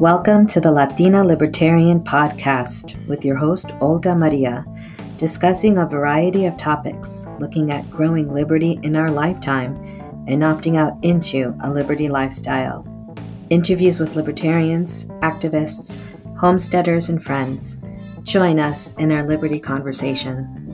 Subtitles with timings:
[0.00, 4.66] Welcome to the Latina Libertarian Podcast with your host, Olga Maria,
[5.16, 9.74] discussing a variety of topics, looking at growing liberty in our lifetime
[10.28, 12.86] and opting out into a liberty lifestyle.
[13.48, 15.98] Interviews with libertarians, activists,
[16.36, 17.78] homesteaders, and friends.
[18.22, 20.66] Join us in our liberty conversation.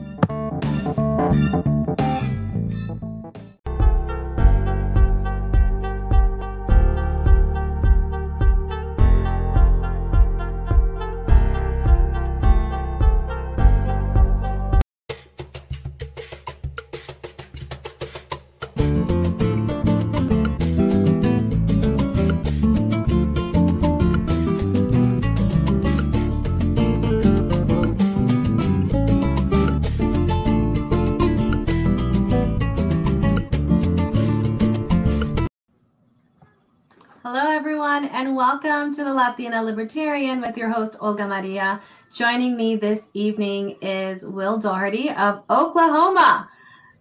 [39.33, 41.81] Latina Libertarian with your host, Olga Maria.
[42.13, 46.47] Joining me this evening is Will Daugherty of Oklahoma,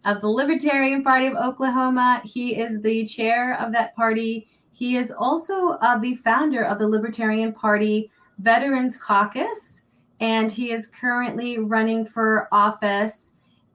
[0.06, 2.22] of the Libertarian Party of Oklahoma.
[2.24, 4.48] He is the chair of that party.
[4.72, 9.83] He is also uh, the founder of the Libertarian Party Veterans Caucus,
[10.20, 13.33] and he is currently running for office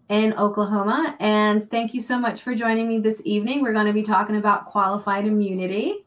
[0.10, 1.16] in Oklahoma.
[1.20, 3.62] And thank you so much for joining me this evening.
[3.62, 6.07] We're going to be talking about qualified immunity.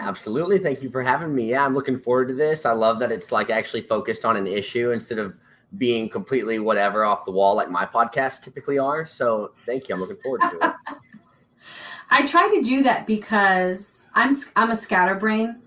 [0.00, 0.58] Absolutely.
[0.58, 1.50] Thank you for having me.
[1.50, 2.64] Yeah, I'm looking forward to this.
[2.64, 5.34] I love that it's like actually focused on an issue instead of
[5.78, 9.06] being completely whatever off the wall like my podcasts typically are.
[9.06, 9.94] So thank you.
[9.94, 10.96] I'm looking forward to it.
[12.10, 15.60] I try to do that because I'm I'm a scatterbrain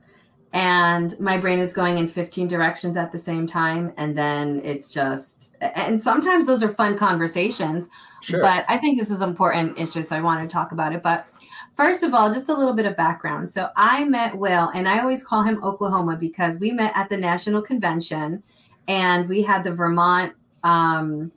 [0.51, 4.91] and my brain is going in 15 directions at the same time and then it's
[4.91, 7.89] just and sometimes those are fun conversations.
[8.21, 8.41] Sure.
[8.41, 9.79] But I think this is important.
[9.79, 11.01] It's just I want to talk about it.
[11.01, 11.27] But
[11.75, 13.49] First of all, just a little bit of background.
[13.49, 17.17] So I met Will, and I always call him Oklahoma because we met at the
[17.17, 18.43] national convention,
[18.87, 21.31] and we had the Vermont, um,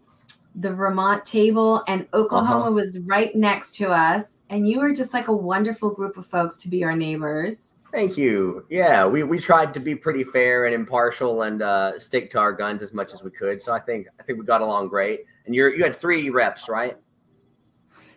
[0.54, 2.72] the Vermont table, and Oklahoma uh-huh.
[2.72, 4.42] was right next to us.
[4.50, 7.76] And you were just like a wonderful group of folks to be our neighbors.
[7.92, 8.66] Thank you.
[8.68, 12.52] Yeah, we, we tried to be pretty fair and impartial and uh, stick to our
[12.52, 13.62] guns as much as we could.
[13.62, 15.20] So I think I think we got along great.
[15.46, 16.98] And you're you had three reps, right?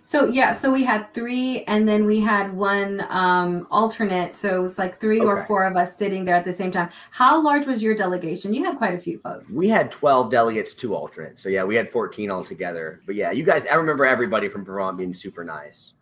[0.01, 4.35] So yeah, so we had three, and then we had one um, alternate.
[4.35, 5.27] So it was like three okay.
[5.27, 6.89] or four of us sitting there at the same time.
[7.11, 8.53] How large was your delegation?
[8.53, 9.55] You had quite a few folks.
[9.55, 11.43] We had twelve delegates, two alternates.
[11.43, 13.01] So yeah, we had fourteen altogether.
[13.05, 15.93] But yeah, you guys, I remember everybody from Vermont being super nice.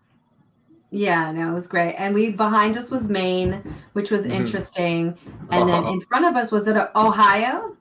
[0.90, 1.96] Yeah, no, it was great.
[1.96, 3.62] And we behind us was Maine,
[3.94, 4.34] which was mm-hmm.
[4.34, 5.18] interesting,
[5.52, 5.82] and uh-huh.
[5.82, 7.76] then in front of us was it Ohio?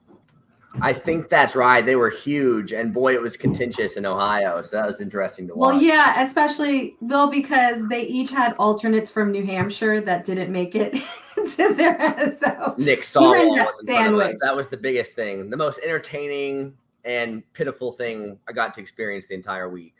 [0.81, 1.85] I think that's right.
[1.85, 4.61] They were huge, and boy, it was contentious in Ohio.
[4.61, 5.73] So that was interesting to watch.
[5.73, 10.75] Well, yeah, especially Bill because they each had alternates from New Hampshire that didn't make
[10.75, 10.93] it
[11.35, 12.31] to there.
[12.31, 14.35] So Nick Sarwark that sandwich.
[14.41, 19.27] That was the biggest thing, the most entertaining and pitiful thing I got to experience
[19.27, 19.95] the entire week.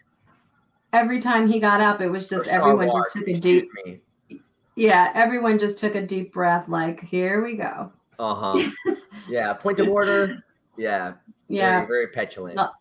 [0.94, 3.70] Every time he got up, it was just everyone just took a deep.
[3.86, 4.00] Me.
[4.76, 7.92] Yeah, everyone just took a deep breath, like here we go.
[8.20, 8.96] Uh huh.
[9.30, 10.44] yeah, point of order.
[10.78, 11.14] Yeah.
[11.48, 11.86] Yeah.
[11.86, 12.60] Very, very petulant.
[12.60, 12.72] A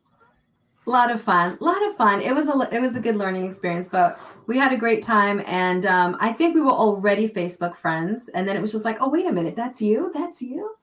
[0.87, 1.59] lot of fun.
[1.61, 2.21] A lot of fun.
[2.21, 5.43] It was a it was a good learning experience, but we had a great time
[5.47, 8.99] and um, I think we were already Facebook friends and then it was just like,
[9.01, 9.57] "Oh, wait a minute.
[9.57, 10.13] That's you?
[10.15, 10.77] That's you?"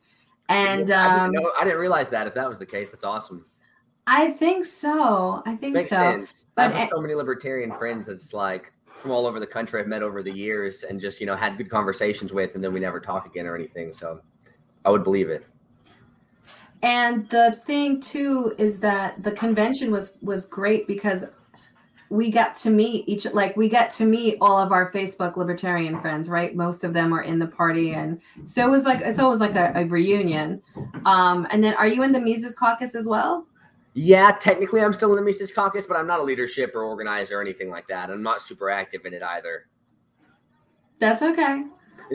[0.50, 2.90] And yeah, I, didn't um, know, I didn't realize that if that was the case.
[2.90, 3.46] That's awesome.
[4.06, 5.41] I think so.
[5.46, 5.96] I think Makes so.
[5.96, 6.46] Sense.
[6.56, 9.88] But I have so many libertarian friends that's like from all over the country I've
[9.88, 12.79] met over the years and just, you know, had good conversations with and then we
[12.79, 13.94] never talk again or anything.
[13.94, 14.19] So
[14.84, 15.46] I would believe it.
[16.83, 21.25] And the thing too is that the convention was was great because
[22.09, 25.97] we got to meet each like we got to meet all of our Facebook libertarian
[26.01, 26.53] friends, right?
[26.55, 29.55] Most of them are in the party, and so it was like it's always like
[29.55, 30.61] a, a reunion.
[31.05, 33.47] Um, and then, are you in the Mises Caucus as well?
[33.93, 37.39] Yeah, technically, I'm still in the Mises Caucus, but I'm not a leadership or organizer
[37.39, 38.09] or anything like that.
[38.09, 39.67] I'm not super active in it either.
[40.99, 41.63] That's okay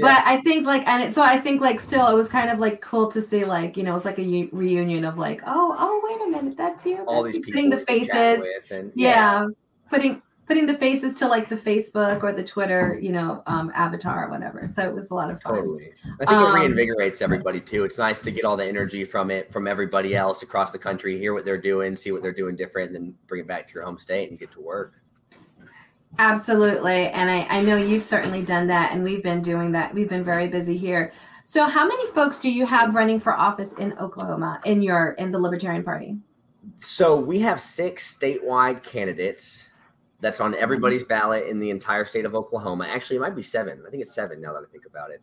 [0.00, 2.58] but I think like and it, so I think like still it was kind of
[2.58, 5.76] like cool to see like you know it's like a u- reunion of like oh
[5.78, 7.52] oh wait a minute that's you all that's these you.
[7.52, 9.10] putting the faces and, yeah.
[9.10, 9.46] yeah.
[9.90, 14.26] putting putting the faces to like the Facebook or the Twitter you know um, avatar
[14.26, 17.22] or whatever so it was a lot of fun totally I think um, it reinvigorates
[17.22, 20.70] everybody too it's nice to get all the energy from it from everybody else across
[20.70, 23.46] the country hear what they're doing see what they're doing different and then bring it
[23.46, 25.00] back to your home state and get to work
[26.19, 27.08] Absolutely.
[27.08, 29.94] And I, I know you've certainly done that, and we've been doing that.
[29.94, 31.12] We've been very busy here.
[31.44, 35.31] So, how many folks do you have running for office in Oklahoma in your in
[35.31, 36.19] the Libertarian Party?
[36.81, 39.66] So we have six statewide candidates.
[40.20, 42.87] That's on everybody's ballot in the entire state of Oklahoma.
[42.88, 43.82] Actually, it might be seven.
[43.87, 45.22] I think it's seven now that I think about it.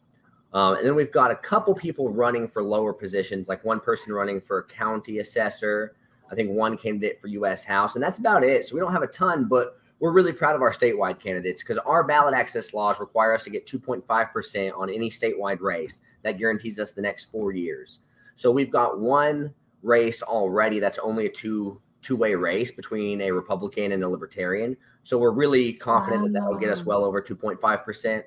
[0.53, 4.13] Um, and then we've got a couple people running for lower positions, like one person
[4.13, 5.95] running for county assessor.
[6.31, 7.65] I think one candidate for U.S.
[7.65, 8.65] House, and that's about it.
[8.65, 11.77] So we don't have a ton, but we're really proud of our statewide candidates because
[11.79, 16.01] our ballot access laws require us to get 2.5% on any statewide race.
[16.23, 17.99] That guarantees us the next four years.
[18.35, 23.31] So we've got one race already that's only a two two way race between a
[23.31, 24.77] Republican and a Libertarian.
[25.03, 28.23] So we're really confident that that will get us well over 2.5%.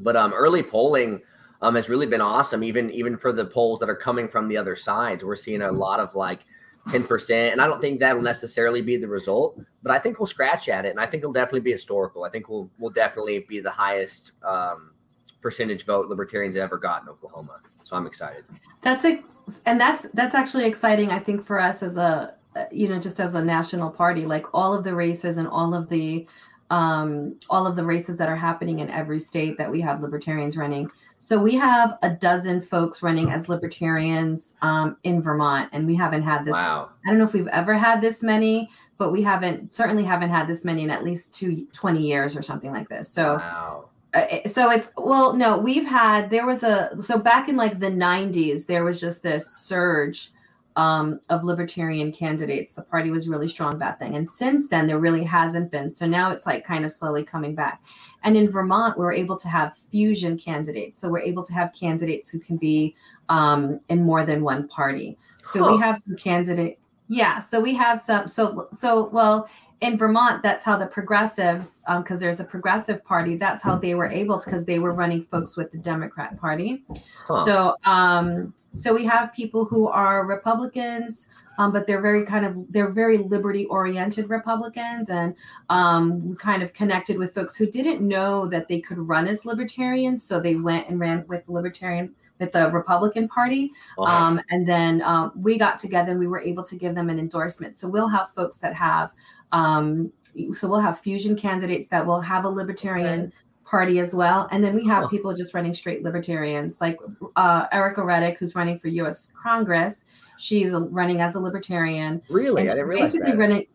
[0.00, 1.20] But um, early polling
[1.62, 4.56] um, has really been awesome, even even for the polls that are coming from the
[4.56, 5.22] other sides.
[5.22, 6.44] We're seeing a lot of like
[6.88, 7.52] 10%.
[7.52, 10.84] And I don't think that'll necessarily be the result, but I think we'll scratch at
[10.84, 10.90] it.
[10.90, 12.24] And I think it'll definitely be historical.
[12.24, 14.92] I think we'll we'll definitely be the highest um,
[15.40, 17.60] percentage vote libertarians ever got in Oklahoma.
[17.84, 18.44] So I'm excited.
[18.82, 19.22] That's a,
[19.66, 21.10] and that's that's actually exciting.
[21.10, 22.34] I think for us as a
[22.70, 25.88] you know just as a national party, like all of the races and all of
[25.88, 26.26] the
[26.70, 30.56] um, all of the races that are happening in every state that we have libertarians
[30.56, 30.90] running.
[31.24, 36.22] So we have a dozen folks running as libertarians um, in Vermont, and we haven't
[36.22, 36.52] had this.
[36.52, 36.90] Wow.
[37.02, 38.68] I don't know if we've ever had this many,
[38.98, 42.42] but we haven't certainly haven't had this many in at least two, 20 years or
[42.42, 43.08] something like this.
[43.08, 43.36] So.
[43.36, 43.88] Wow.
[44.12, 47.90] Uh, so it's well no we've had there was a so back in like the
[47.90, 50.30] 90s there was just this surge
[50.76, 52.74] um, of libertarian candidates.
[52.74, 54.16] The party was really strong that thing.
[54.16, 55.88] And since then, there really hasn't been.
[55.88, 57.82] So now it's like kind of slowly coming back.
[58.24, 60.98] And in Vermont, we're able to have fusion candidates.
[60.98, 62.96] So we're able to have candidates who can be
[63.28, 65.16] um, in more than one party.
[65.42, 66.78] So we have some candidate.
[67.08, 67.38] Yeah.
[67.38, 68.26] So we have some.
[68.26, 69.48] So, so, well,
[69.80, 73.94] in Vermont, that's how the progressives, because um, there's a progressive party, that's how they
[73.94, 76.82] were able to, because they were running folks with the Democrat Party.
[77.28, 77.44] Huh.
[77.44, 81.28] So, um, so we have people who are Republicans,
[81.58, 85.34] um, but they're very kind of they're very liberty oriented Republicans, and
[85.70, 89.44] um, we kind of connected with folks who didn't know that they could run as
[89.44, 93.72] libertarians, so they went and ran with the libertarian with the Republican Party.
[93.98, 97.18] Um, and then um, we got together and we were able to give them an
[97.18, 97.78] endorsement.
[97.78, 99.12] So we'll have folks that have,
[99.52, 100.12] um,
[100.52, 103.32] so we'll have fusion candidates that will have a Libertarian right.
[103.64, 104.48] Party as well.
[104.50, 105.08] And then we have oh.
[105.08, 106.98] people just running straight Libertarians, like
[107.36, 109.32] uh, Ericka Redic, who's running for U.S.
[109.40, 110.04] Congress.
[110.38, 112.22] She's running as a Libertarian.
[112.28, 112.62] Really?
[112.62, 113.38] I didn't realize basically that.
[113.38, 113.66] running.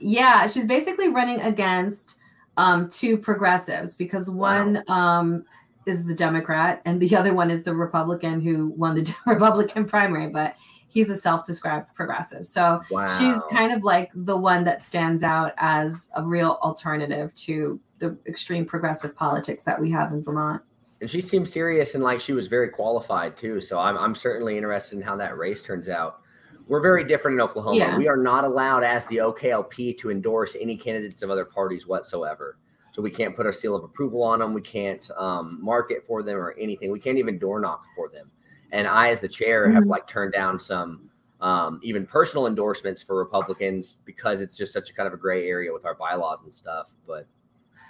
[0.00, 2.18] Yeah, she's basically running against
[2.56, 4.94] um, two progressives because one wow.
[4.94, 5.44] um,
[5.86, 10.28] is the Democrat, and the other one is the Republican who won the Republican primary,
[10.28, 10.56] but
[10.92, 12.46] he's a self-described progressive.
[12.46, 13.08] So wow.
[13.08, 18.16] she's kind of like the one that stands out as a real alternative to the
[18.26, 20.62] extreme progressive politics that we have in Vermont.
[21.00, 23.60] And she seemed serious and like she was very qualified too.
[23.60, 26.20] So I'm, I'm certainly interested in how that race turns out.
[26.68, 27.76] We're very different in Oklahoma.
[27.76, 27.98] Yeah.
[27.98, 32.58] We are not allowed as the OKLP to endorse any candidates of other parties whatsoever.
[32.92, 34.52] So we can't put our seal of approval on them.
[34.52, 36.92] We can't um, market for them or anything.
[36.92, 38.30] We can't even door knock for them.
[38.72, 39.74] And I, as the chair, mm-hmm.
[39.74, 41.10] have like turned down some
[41.40, 45.48] um, even personal endorsements for Republicans because it's just such a kind of a gray
[45.48, 46.94] area with our bylaws and stuff.
[47.06, 47.26] But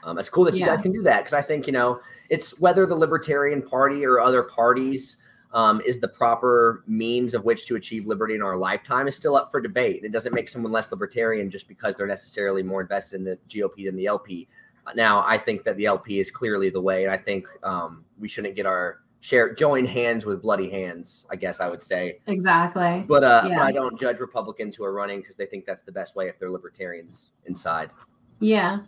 [0.05, 0.67] um, it's cool that you yeah.
[0.67, 4.21] guys can do that because I think you know it's whether the Libertarian Party or
[4.21, 5.19] other parties
[5.53, 9.37] um, is the proper means of which to achieve liberty in our lifetime is still
[9.37, 10.03] up for debate.
[10.03, 13.85] It doesn't make someone less libertarian just because they're necessarily more invested in the GOP
[13.85, 14.49] than the LP.
[14.97, 18.29] Now, I think that the LP is clearly the way, and I think um, we
[18.29, 21.27] shouldn't get our share join hands with bloody hands.
[21.31, 23.05] I guess I would say exactly.
[23.07, 23.63] But, uh, yeah.
[23.63, 26.41] I don't judge Republicans who are running because they think that's the best way if
[26.41, 27.93] they're libertarians inside.
[28.41, 28.81] Yeah,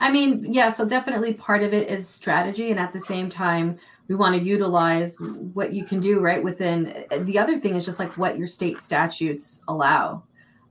[0.00, 0.70] I mean, yeah.
[0.70, 4.42] So definitely part of it is strategy, and at the same time, we want to
[4.42, 5.20] utilize
[5.52, 7.04] what you can do right within.
[7.10, 10.22] The other thing is just like what your state statutes allow.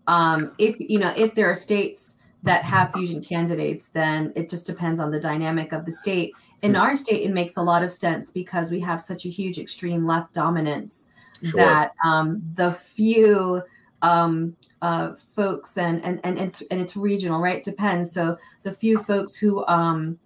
[0.08, 4.66] Um, if you know, if there are states that have fusion candidates, then it just
[4.66, 6.34] depends on the dynamic of the state.
[6.62, 9.58] In our state, it makes a lot of sense because we have such a huge
[9.58, 11.10] extreme left dominance
[11.44, 11.60] sure.
[11.60, 13.64] that um, the few
[14.02, 17.58] um, uh, folks and, and and it's and it's regional, right?
[17.58, 18.12] It depends.
[18.12, 20.20] So the few folks who um,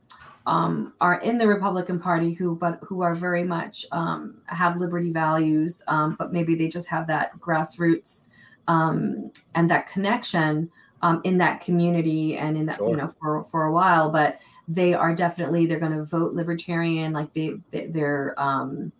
[0.46, 5.12] um, are in the Republican Party who but who are very much um, have liberty
[5.12, 8.30] values, um, but maybe they just have that grassroots
[8.68, 10.70] um, and that connection
[11.01, 12.89] um, in that community and in that sure.
[12.89, 17.14] you know for for a while but they are definitely they're going to vote libertarian
[17.14, 18.92] like they, they are um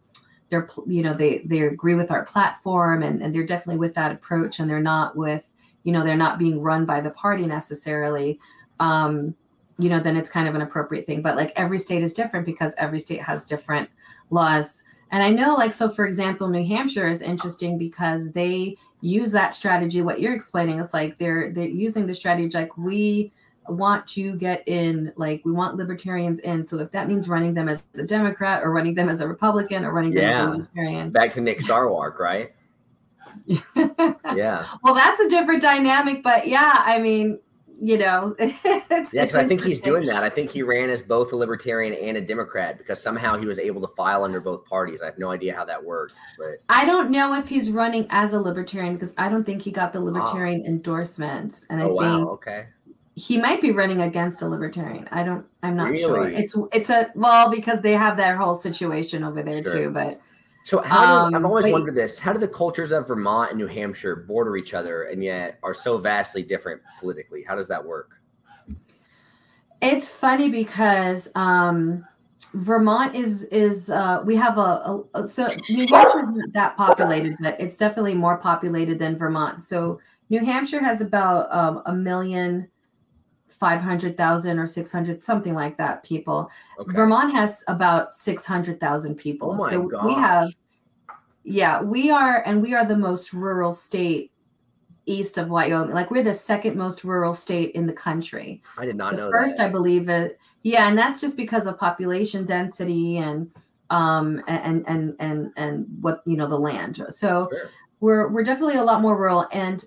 [0.50, 4.12] they're you know they they agree with our platform and, and they're definitely with that
[4.12, 5.52] approach and they're not with
[5.84, 8.40] you know they're not being run by the party necessarily.
[8.80, 9.36] Um
[9.78, 12.46] you know then it's kind of an appropriate thing but like every state is different
[12.46, 13.90] because every state has different
[14.30, 14.84] laws.
[15.12, 19.54] And i know like so for example new hampshire is interesting because they use that
[19.56, 23.32] strategy what you're explaining it's like they're they're using the strategy like we
[23.68, 27.68] want to get in like we want libertarians in so if that means running them
[27.68, 30.42] as a democrat or running them as a republican or running them Yeah.
[30.42, 32.54] as a libertarian Back to Nick Sarwark, right?
[34.36, 34.66] Yeah.
[34.84, 37.40] well that's a different dynamic but yeah i mean
[37.82, 40.24] you know it's Yeah, because I think he's doing that.
[40.24, 43.60] I think he ran as both a libertarian and a Democrat because somehow he was
[43.60, 45.02] able to file under both parties.
[45.02, 48.34] I have no idea how that worked, but I don't know if he's running as
[48.34, 52.18] a libertarian because I don't think he got the libertarian endorsements, and I oh wow,
[52.18, 52.66] think okay.
[53.16, 55.08] He might be running against a libertarian.
[55.12, 55.46] I don't.
[55.64, 56.28] I'm not sure.
[56.28, 59.74] It's it's a well because they have that whole situation over there Sure.
[59.74, 59.90] too.
[59.92, 60.20] But
[60.66, 63.52] So how do, I've Um, always but- wondered this: How do the cultures of Vermont
[63.52, 67.44] and New Hampshire border each other and yet are so vastly different politically?
[67.44, 68.12] How does that work?
[69.82, 72.06] it's funny because um,
[72.54, 76.78] Vermont is is uh, we have a, a, a so New Hampshire is not that
[76.78, 79.62] populated, but it's definitely more populated than Vermont.
[79.64, 82.68] So New Hampshire has about um, a million.
[83.60, 86.94] 500,000 or 600 something like that people Okay.
[86.94, 89.58] Vermont has about 600,000 people.
[89.60, 90.50] Oh so we have,
[91.44, 94.32] yeah, we are, and we are the most rural state
[95.06, 95.94] east of Wyoming.
[95.94, 98.62] Like we're the second most rural state in the country.
[98.78, 99.68] I did not the know first, that.
[99.68, 100.38] I believe it.
[100.64, 103.50] Yeah, and that's just because of population density and
[103.92, 107.06] um and and and and what you know the land.
[107.10, 107.70] So Sure.
[108.00, 109.86] we're we're definitely a lot more rural and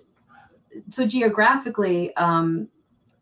[0.89, 2.69] so geographically um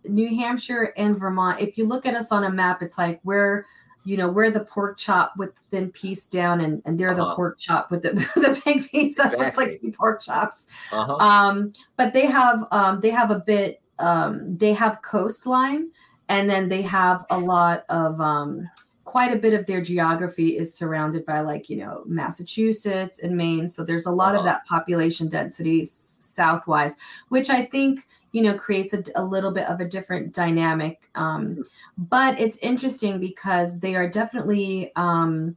[0.10, 3.66] new hampshire and vermont if you look at us on a map it's like we're
[4.04, 7.24] you know we're the pork chop with the thin piece down and, and they're the
[7.24, 7.36] Uh-huh.
[7.36, 11.16] pork chop with the, the big piece up looks like two pork chops Uh-huh.
[11.18, 15.90] um but they have um they have a bit um they have coastline
[16.30, 18.70] and then they have a lot of um
[19.04, 23.68] quite a bit of their geography is surrounded by like you know massachusetts and maine
[23.68, 24.46] so there's a lot of Uh-huh.
[24.50, 26.94] that population density s- southwise
[27.30, 31.63] which i think you know creates a, a little bit of a different dynamic um
[31.98, 35.55] but it's interesting because they are definitely um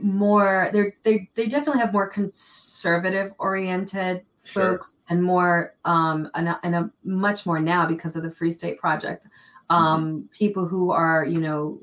[0.00, 4.72] more they're they, they definitely have more conservative oriented Sure.
[4.72, 8.50] folks and more um and a, and a much more now because of the free
[8.50, 9.28] state project.
[9.70, 11.78] Um people who are you know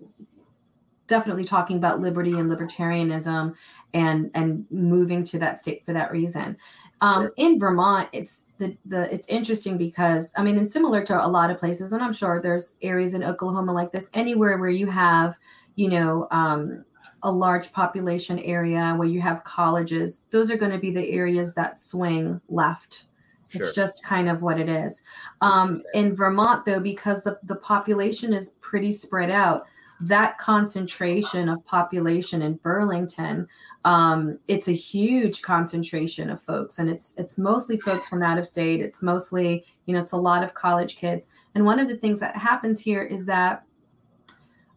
[1.07, 3.55] definitely talking about liberty and libertarianism
[3.93, 6.57] and and moving to that state for that reason
[7.01, 7.33] um Sure.
[7.37, 11.49] in vermont it's the the it's interesting because i mean and similar to a lot
[11.51, 15.37] of places and i'm sure there's areas in oklahoma like this anywhere where you have
[15.75, 16.83] you know um
[17.23, 21.53] a large population area where you have colleges those are going to be the areas
[21.53, 23.05] that swing left
[23.49, 23.61] Sure.
[23.63, 25.01] it's just kind of what it is
[25.41, 29.65] um in vermont though because the, the population is pretty spread out
[30.01, 33.47] that concentration of population in burlington
[33.85, 38.47] um, it's a huge concentration of folks and it's it's mostly folks from out of
[38.47, 38.81] state.
[38.81, 41.27] It's mostly you know it's a lot of college kids.
[41.55, 43.63] And one of the things that happens here is that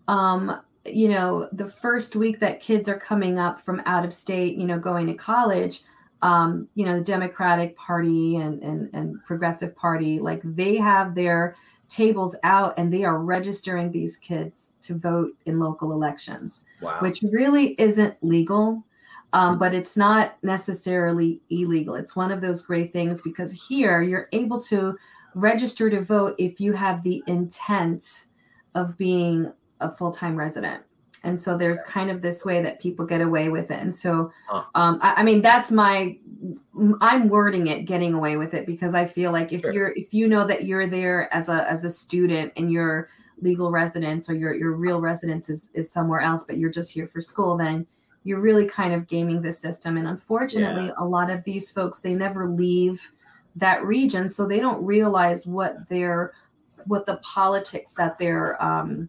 [0.09, 4.57] um, you know the first week that kids are coming up from out of state
[4.57, 5.81] you know going to college
[6.23, 11.57] um, you know the democratic party and, and and progressive party like they have their
[11.89, 16.99] tables out and they are registering these kids to vote in local elections wow.
[17.01, 18.83] which really isn't legal,
[19.33, 21.95] um, but it's not necessarily illegal.
[21.95, 24.97] It's one of those great things because here you're able to
[25.35, 28.27] register to vote if you have the intent
[28.75, 30.83] of being a full time resident.
[31.25, 33.81] And so there's kind of this way that people get away with it.
[33.81, 34.33] And so,
[34.75, 36.19] um, I, I mean, that's my,
[37.01, 39.73] I'm wording it getting away with it because I feel like if Sure.
[39.73, 43.09] you're, if you know that you're there as a, as a student and you're
[43.41, 47.07] legal residence or your, your real residence is, is somewhere else, but you're just here
[47.07, 47.87] for school, then
[48.25, 49.97] you're really kind of gaming the system.
[49.97, 53.11] And unfortunately, a lot of these folks, they never leave
[53.57, 54.29] that region.
[54.29, 56.33] So they don't realize what their,
[56.87, 59.09] what the politics that they're, um,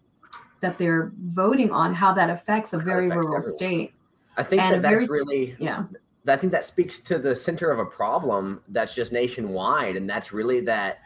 [0.62, 3.58] that they're voting on, how that affects a very affects rural everyone.
[3.58, 3.94] state.
[4.38, 5.84] I think and that that's very- really Yeah.
[6.28, 10.32] I think that speaks to the center of a problem that's just nationwide, and that's
[10.32, 11.00] really that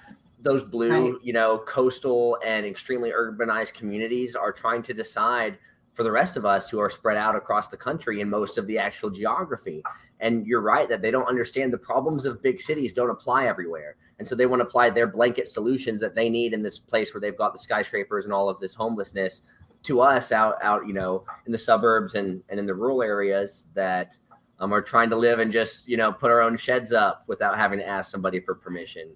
[0.43, 1.13] those blue, Right.
[1.23, 5.57] you know, coastal and extremely urbanized communities are trying to decide
[5.97, 8.67] for the rest of us who are spread out across the country in most of
[8.67, 9.81] the actual geography.
[10.19, 13.95] And you're right that they don't understand the problems of big cities don't apply everywhere.
[14.19, 17.15] And so they want to apply their blanket solutions that they need in this place
[17.15, 19.41] where they've got the skyscrapers and all of this homelessness
[19.83, 23.65] to us out out, you know, in the suburbs and, and in the rural areas
[23.73, 24.15] that
[24.59, 27.57] um, are trying to live and just you know put our own sheds up without
[27.57, 29.15] having to ask somebody for permission.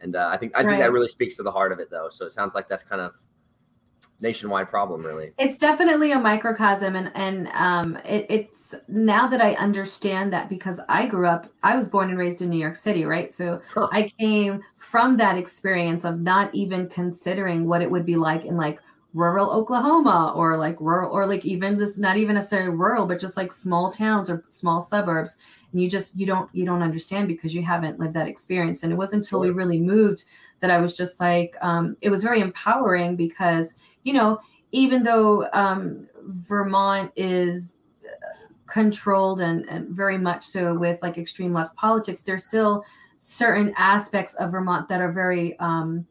[0.00, 2.08] And uh, I think I think that really speaks to the heart of it, though.
[2.10, 3.16] So it sounds like that's kind of
[4.22, 5.32] nationwide problem, really.
[5.38, 10.80] It's definitely a microcosm, and and um, it, it's now that I understand that because
[10.88, 13.32] I grew up, I was born and raised in New York City, right?
[13.32, 13.88] So huh.
[13.92, 18.56] I came from that experience of not even considering what it would be like in
[18.56, 18.80] like
[19.14, 23.36] rural Oklahoma or like rural or like even this not even necessarily rural, but just
[23.36, 25.36] like small towns or small suburbs.
[25.72, 28.82] And you just you don't you don't understand because you haven't lived that experience.
[28.82, 30.24] And it wasn't until we really moved
[30.60, 34.40] that I was just like um, it was very empowering because you know
[34.72, 37.78] even though um, Vermont is
[38.66, 42.82] controlled and, and very much so with like extreme left politics, there's still
[43.18, 46.06] certain aspects of Vermont that are very um,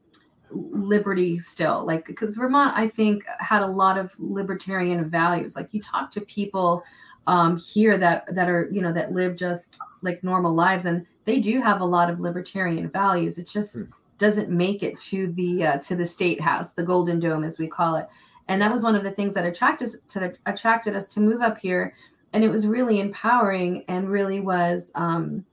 [0.51, 1.85] liberty still.
[1.85, 5.55] Like because vermont i think had a lot of libertarian values.
[5.55, 6.83] Like you talk to people
[7.27, 11.39] um here that that are you know that live just like normal lives and they
[11.39, 13.37] do have a lot of libertarian values.
[13.37, 13.83] It just hmm.
[14.17, 17.67] doesn't make it to the uh, to the state house the golden dome as we
[17.67, 18.07] call it.
[18.47, 21.19] And that was one of the things that attracted us to the, attracted us to
[21.19, 21.95] move up here.
[22.33, 25.45] And it was really empowering and really was um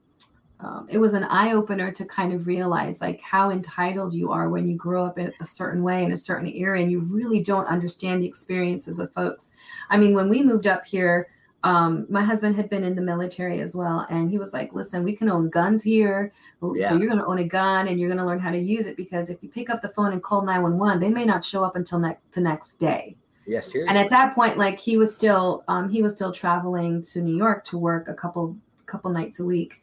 [0.60, 4.48] um, it was an eye opener to kind of realize like how entitled you are
[4.48, 7.40] when you grow up in a certain way in a certain area and you really
[7.40, 9.52] don't understand the experiences of folks.
[9.88, 11.28] I mean, when we moved up here,
[11.64, 15.02] um, my husband had been in the military as well, and he was like, "Listen,
[15.02, 16.32] we can own guns here,
[16.76, 16.88] yeah.
[16.88, 18.86] so you're going to own a gun and you're going to learn how to use
[18.86, 21.64] it because if you pick up the phone and call 911, they may not show
[21.64, 25.14] up until next the next day." Yes, yeah, and at that point, like he was
[25.14, 29.40] still um, he was still traveling to New York to work a couple couple nights
[29.40, 29.82] a week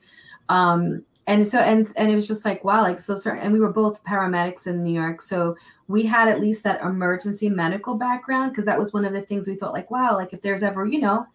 [0.50, 3.60] um, and so and and it was just like wow like so certain and we
[3.60, 5.56] were both paramedics in new york so
[5.88, 9.48] we had at least that emergency medical background because that was one of the things
[9.48, 11.26] we thought like wow like if there's ever you know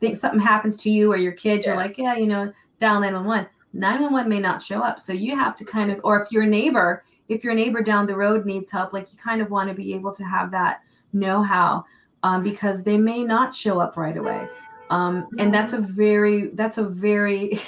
[0.00, 1.72] think something happens to you or your kids yeah.
[1.72, 5.56] you're like yeah you know dial 911 911 may not show up so you have
[5.56, 8.92] to kind of or if your neighbor if your neighbor down the road needs help
[8.92, 10.80] like you kind of want to be able to have that
[11.12, 11.84] know-how
[12.22, 14.46] um, because they may not show up right away
[14.90, 17.58] um, and that's a very that's a very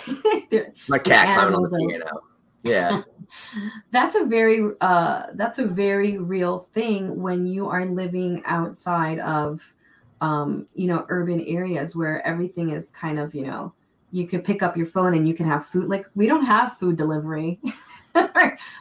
[0.89, 2.23] my cat climbing on the piano.
[2.65, 3.03] Yeah.
[3.93, 9.75] that's a very uh that's a very real thing when you are living outside of
[10.21, 13.73] um you know urban areas where everything is kind of you know
[14.13, 16.77] you could pick up your phone and you can have food like we don't have
[16.77, 17.59] food delivery.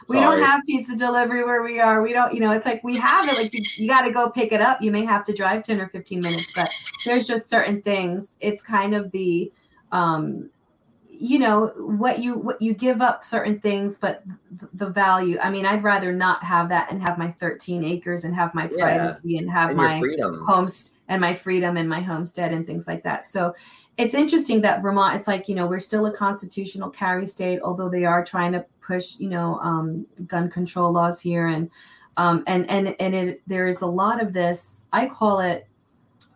[0.08, 2.02] We don't have pizza delivery where we are.
[2.02, 4.30] We don't you know it's like we have it like you, you got to go
[4.30, 4.82] pick it up.
[4.82, 6.68] You may have to drive 10 or 15 minutes but
[7.06, 8.36] there's just certain things.
[8.40, 9.50] It's kind of the
[9.90, 10.50] um
[11.08, 14.24] you know what you what you give up certain things but
[14.72, 18.34] the value i mean i'd rather not have that and have my 13 acres and
[18.34, 19.38] have my privacy yeah.
[19.38, 20.02] and have and my
[20.48, 23.28] homes and my freedom and my homestead and things like that.
[23.28, 23.54] So
[23.98, 27.88] it's interesting that vermont it's like you know we're still a constitutional carry state although
[27.88, 31.70] they are trying to push you know um, gun control laws here and
[32.16, 35.66] um, and and and it there is a lot of this i call it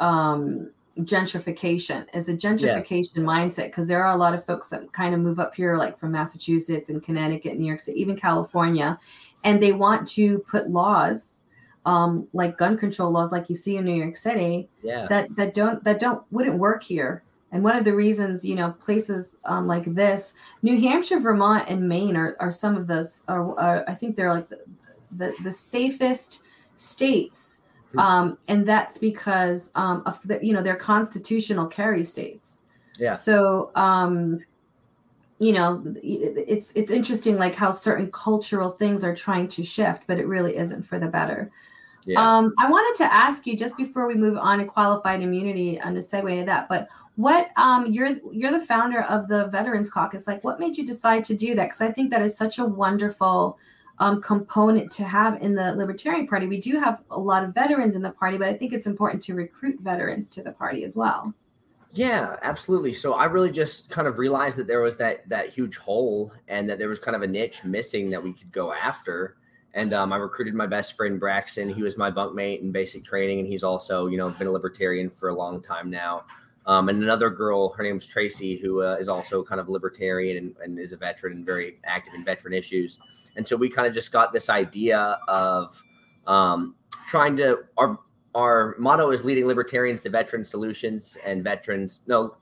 [0.01, 3.23] um, gentrification as a gentrification yeah.
[3.23, 5.99] mindset because there are a lot of folks that kind of move up here like
[5.99, 8.99] from massachusetts and connecticut new york city even california
[9.45, 11.43] and they want to put laws
[11.85, 15.07] um, like gun control laws like you see in new york city yeah.
[15.09, 18.73] that that don't that don't wouldn't work here and one of the reasons you know
[18.81, 23.59] places um, like this new hampshire vermont and maine are, are some of those are,
[23.59, 24.65] are i think they're like the,
[25.13, 26.43] the, the safest
[26.75, 27.99] states Hmm.
[27.99, 32.63] um, and that's because um, of the, you know they're constitutional carry states.
[32.99, 33.15] Yeah.
[33.15, 34.41] So um,
[35.39, 40.19] you know it's it's interesting like how certain cultural things are trying to shift, but
[40.19, 41.51] it really isn't for the better.
[42.05, 42.21] Yeah.
[42.21, 45.97] Um, I wanted to ask you just before we move on to qualified immunity and
[45.97, 50.27] to segue to that, but what um, you're you're the founder of the Veterans Caucus.
[50.27, 51.65] Like, what made you decide to do that?
[51.65, 53.59] Because I think that is such a wonderful
[53.99, 56.47] um, component to have in the Libertarian Party.
[56.47, 59.23] We do have a lot of veterans in the party, but I think it's important
[59.25, 61.35] to recruit veterans to the party as well.
[61.93, 62.93] Yeah, absolutely.
[62.93, 66.69] So I really just kind of realized that there was that that huge hole, and
[66.69, 69.37] that there was kind of a niche missing that we could go after.
[69.73, 71.69] And um, I recruited my best friend Braxton.
[71.69, 75.09] He was my bunkmate in basic training, and he's also, you know, been a libertarian
[75.09, 76.25] for a long time now.
[76.67, 80.57] Um, and another girl, her name's Tracy, who uh, is also kind of libertarian and,
[80.63, 82.99] and, is a veteran and very active in veteran issues.
[83.37, 85.81] And so we kind of just got this idea of
[86.27, 86.75] um,
[87.07, 87.99] trying to our
[88.35, 92.37] our motto is leading libertarians to veteran solutions and veterans no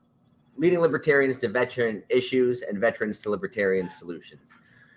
[0.56, 4.54] leading libertarians to veteran issues and veterans to libertarian solutions.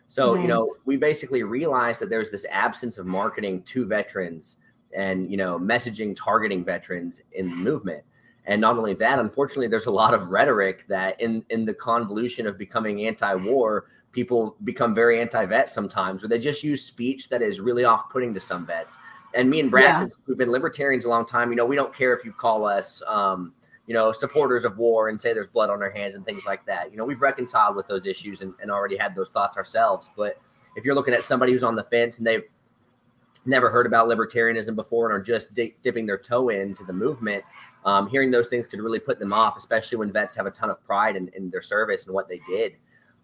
[0.07, 0.41] So nice.
[0.41, 4.57] you know we basically realized that there's this absence of marketing to veterans
[4.95, 8.03] and you know messaging targeting veterans in the movement
[8.47, 12.47] and not only that, unfortunately, there's a lot of rhetoric that in in the convolution
[12.47, 17.59] of becoming anti-war, people become very anti-vet sometimes, or they just use speech that is
[17.59, 18.97] really off-putting to some vets.
[19.33, 19.99] and me and Brad, yeah.
[19.99, 22.65] since we've been libertarians a long time, you know, we don't care if you call
[22.65, 23.53] us, um,
[23.85, 26.65] you know, supporters of war and say there's blood on our hands and things like
[26.65, 26.91] that.
[26.91, 30.09] You know, we've reconciled with those issues and, and already had those thoughts ourselves.
[30.15, 30.39] But
[30.75, 32.43] if you're looking at somebody who's on the fence and they've
[33.45, 37.43] never heard about libertarianism before and are just di- dipping their toe into the movement,
[37.87, 40.69] um, hearing those things could really put them off, especially when vets have a ton
[40.69, 42.73] of pride in, in their service and what they did.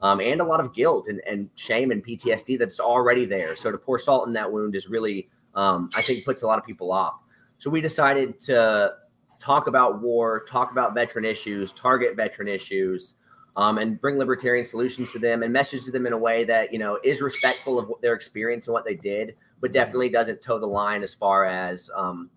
[0.02, 3.58] Um, and a lot of guilt and, and shame and PTSD that's already there.
[3.58, 6.60] So to pour salt in that wound is really, um, I think, puts a lot
[6.60, 7.15] of people off.
[7.58, 8.93] So we decided to
[9.38, 13.15] talk about war, talk about veteran issues, target veteran issues,
[13.58, 16.71] um, and bring libertarian solutions to them and message to them in a way that
[16.71, 20.58] you know is respectful of their experience and what they did, but definitely doesn't toe
[20.58, 22.30] the line as far as um,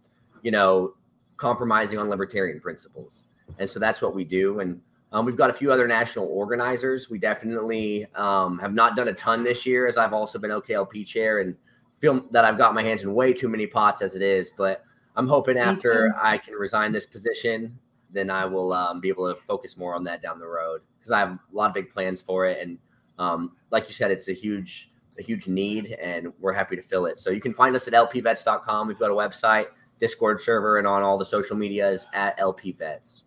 [0.43, 0.93] you know
[1.37, 3.25] compromising on libertarian principles.
[3.59, 4.61] And so that's what we do.
[4.61, 4.81] And
[5.12, 7.09] um, we've got a few other national organizers.
[7.09, 11.07] We definitely um, have not done a ton this year, as I've also been OKLP
[11.07, 11.57] chair and
[12.01, 14.51] feel that I've got my hands in way too many pots as it is.
[14.57, 14.83] But
[15.14, 17.79] I'm hoping after I can resign this position,
[18.11, 21.12] then I will um, be able to focus more on that down the road because
[21.12, 22.61] I have a lot of big plans for it.
[22.61, 22.79] And
[23.18, 27.07] um, like you said, it's a huge, a huge need, and we're happy to fill
[27.07, 27.18] it.
[27.18, 28.88] So you can find us at lpvets.com.
[28.88, 29.66] We've got a website,
[29.99, 33.23] Discord server, and on all the social medias at lpvets.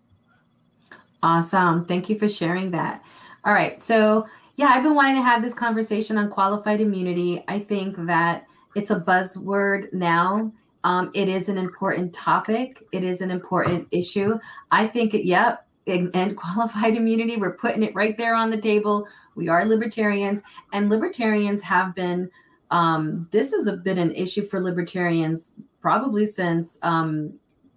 [1.22, 1.86] Awesome.
[1.86, 3.04] Thank you for sharing that.
[3.46, 3.82] All right.
[3.82, 7.44] So, yeah, I've been wanting to have this conversation on qualified immunity.
[7.48, 10.52] I think that it's a buzzword now.
[10.84, 12.84] Um, it is an important topic.
[12.92, 14.40] It is an important issue.
[14.72, 19.08] I think, it, yep, and qualified immunity, we're putting it right there on the table.
[19.36, 20.42] We are libertarians,
[20.74, 22.30] and libertarians have been.
[22.72, 27.34] Um, this has been an issue for libertarians probably since um,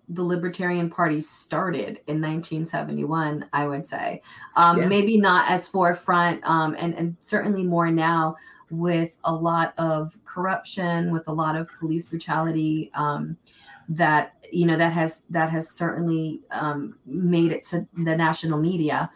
[0.09, 4.21] the Libertarian Party started in 1971, I would say.
[4.57, 4.87] Um, yeah.
[4.87, 8.37] Maybe not as forefront, um, and, and certainly more now
[8.71, 12.91] with a lot of corruption, with a lot of police brutality.
[12.95, 13.37] Um,
[13.89, 19.11] that you know that has that has certainly um, made it to the national media.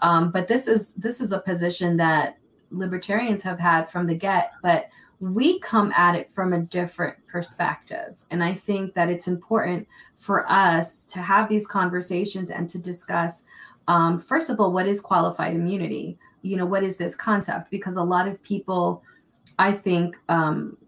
[0.00, 2.38] Um, but this is this is a position that
[2.70, 4.88] libertarians have had from the get, but
[5.20, 8.16] we come at it from a different perspective.
[8.30, 13.44] And I think that it's important for us to have these conversations and to discuss,
[13.86, 16.18] um, first of all, what is qualified immunity?
[16.40, 17.70] You know, what is this concept?
[17.70, 19.02] Because a lot of people,
[19.58, 20.78] I think, um,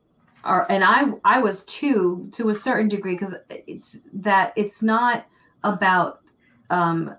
[0.45, 5.27] are, and I, I was too, to a certain degree, because it's that it's not
[5.63, 6.21] about
[6.71, 7.15] um,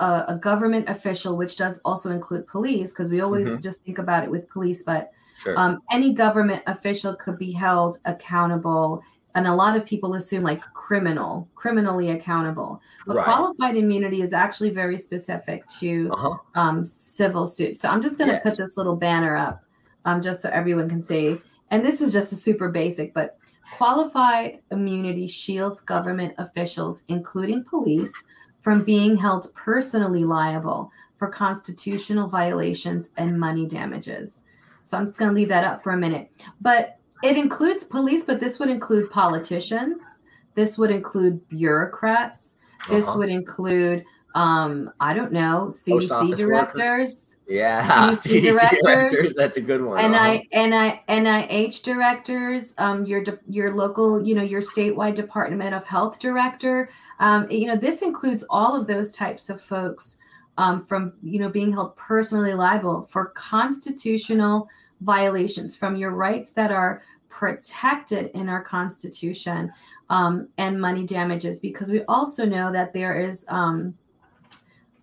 [0.00, 3.62] a, a, government official, which does also include police, because we always mm-hmm.
[3.62, 5.58] just think about it with police, but Sure.
[5.58, 9.02] Um, any government official could be held accountable,
[9.34, 12.80] and a lot of people assume like criminal, criminally accountable.
[13.06, 13.24] But right.
[13.24, 16.36] qualified immunity is actually very specific to uh-huh.
[16.54, 17.80] um, civil suits.
[17.80, 18.42] So I'm just going to yes.
[18.42, 19.62] put this little banner up,
[20.04, 21.40] um, just so everyone can see.
[21.70, 23.38] And this is just a super basic, but
[23.76, 28.12] qualified immunity shields government officials, including police,
[28.60, 34.42] from being held personally liable for constitutional violations and money damages.
[34.88, 36.30] So I'm just going to leave that up for a minute.
[36.62, 40.20] But it includes police, but this would include politicians.
[40.54, 42.56] This would include bureaucrats.
[42.88, 43.18] This uh-huh.
[43.18, 44.02] would include,
[44.34, 47.36] um, I don't know, CDC directors.
[47.46, 49.98] Yeah, CDC, directors, directors, That's a good one.
[49.98, 50.38] And uh-huh.
[50.54, 52.72] I, NIH directors.
[52.78, 56.88] Um, your your local, you know, your statewide Department of Health director.
[57.20, 60.16] Um, you know, this includes all of those types of folks
[60.58, 64.68] um, from you know being held personally liable for constitutional
[65.00, 69.72] violations from your rights that are protected in our constitution
[70.10, 73.94] um, and money damages because we also know that there is um,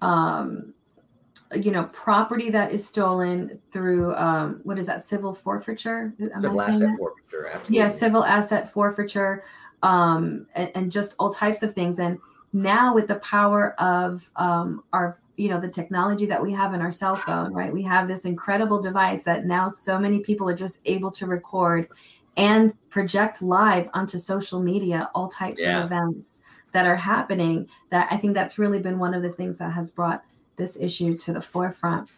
[0.02, 0.74] um,
[1.54, 6.62] you know property that is stolen through um, what is that civil forfeiture Am civil
[6.62, 6.98] asset that?
[6.98, 7.78] forfeiture absolutely.
[7.78, 9.44] yeah civil asset forfeiture
[9.84, 12.18] um, and, and, just all types of things and
[12.54, 16.82] now with the power of um, our you know the technology that we have in
[16.82, 20.56] our cell phone right we have this incredible device that now so many people are
[20.56, 21.88] just able to record
[22.38, 25.80] and project live onto social media all types yeah.
[25.80, 26.41] of events
[26.74, 29.91] that are happening that i think that's really been one of the things that has
[29.91, 30.24] brought
[30.58, 32.10] this issue to the forefront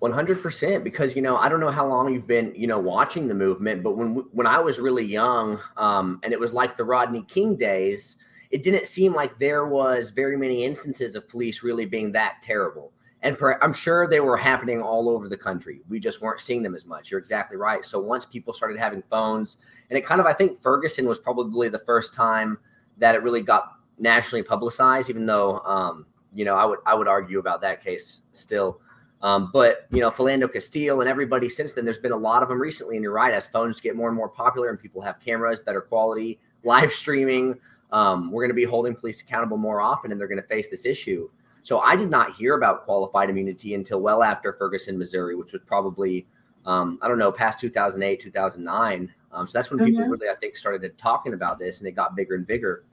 [0.00, 3.34] 100% because you know i don't know how long you've been you know watching the
[3.34, 7.22] movement but when when i was really young um, and it was like the rodney
[7.22, 8.16] king days
[8.50, 12.92] it didn't seem like there was very many instances of police really being that terrible.
[13.22, 15.82] And per, I'm sure they were happening all over the country.
[15.88, 17.10] We just weren't seeing them as much.
[17.10, 17.84] You're exactly right.
[17.84, 19.58] So once people started having phones,
[19.90, 22.58] and it kind of, I think Ferguson was probably the first time
[22.98, 25.10] that it really got nationally publicized.
[25.10, 28.80] Even though, um, you know, I would I would argue about that case still.
[29.22, 32.48] Um, but you know, Philando Castile and everybody since then, there's been a lot of
[32.48, 32.96] them recently.
[32.96, 35.82] And you're right, as phones get more and more popular and people have cameras, better
[35.82, 37.58] quality, live streaming.
[37.92, 40.68] Um, we're going to be holding police accountable more often, and they're going to face
[40.68, 41.28] this issue.
[41.62, 45.62] So I did not hear about qualified immunity until well after Ferguson, Missouri, which was
[45.66, 46.26] probably
[46.66, 49.12] um, I don't know past 2008, 2009.
[49.32, 50.10] Um, so that's when people mm-hmm.
[50.10, 52.84] really I think started talking about this, and it got bigger and bigger.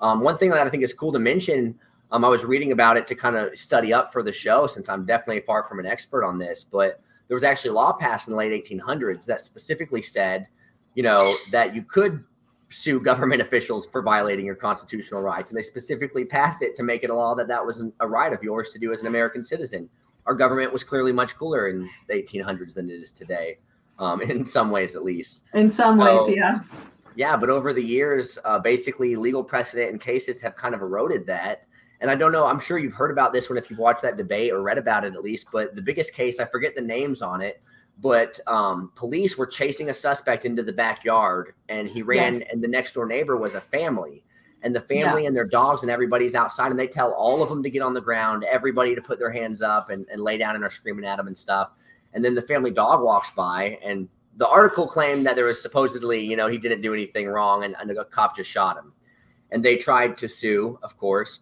[0.00, 1.78] Um, one thing that I think is cool to mention.
[2.10, 4.90] Um, I was reading about it to kind of study up for the show since
[4.90, 8.28] I'm definitely far from an expert on this, but there was actually a law passed
[8.28, 10.46] in the late 1800s that specifically said,
[10.94, 12.22] you know, that you could
[12.72, 15.50] sue government officials for violating your constitutional rights.
[15.50, 18.32] And they specifically passed it to make it a law that that was a right
[18.32, 19.88] of yours to do as an American citizen.
[20.26, 23.58] Our government was clearly much cooler in the 1800s than it is today,
[23.98, 25.44] um, in some ways at least.
[25.54, 26.60] In some so, ways, yeah.
[27.14, 31.26] Yeah, but over the years, uh, basically legal precedent and cases have kind of eroded
[31.26, 31.66] that.
[32.00, 34.16] And I don't know, I'm sure you've heard about this one if you've watched that
[34.16, 37.22] debate or read about it at least, but the biggest case, I forget the names
[37.22, 37.62] on it,
[38.00, 42.42] but um, police were chasing a suspect into the backyard and he ran yes.
[42.50, 44.24] and the next door neighbor was a family
[44.62, 45.28] and the family yeah.
[45.28, 47.94] and their dogs and everybody's outside and they tell all of them to get on
[47.94, 51.04] the ground everybody to put their hands up and, and lay down and are screaming
[51.04, 51.70] at them and stuff
[52.14, 56.20] and then the family dog walks by and the article claimed that there was supposedly
[56.20, 58.92] you know he didn't do anything wrong and, and a cop just shot him
[59.50, 61.40] and they tried to sue of course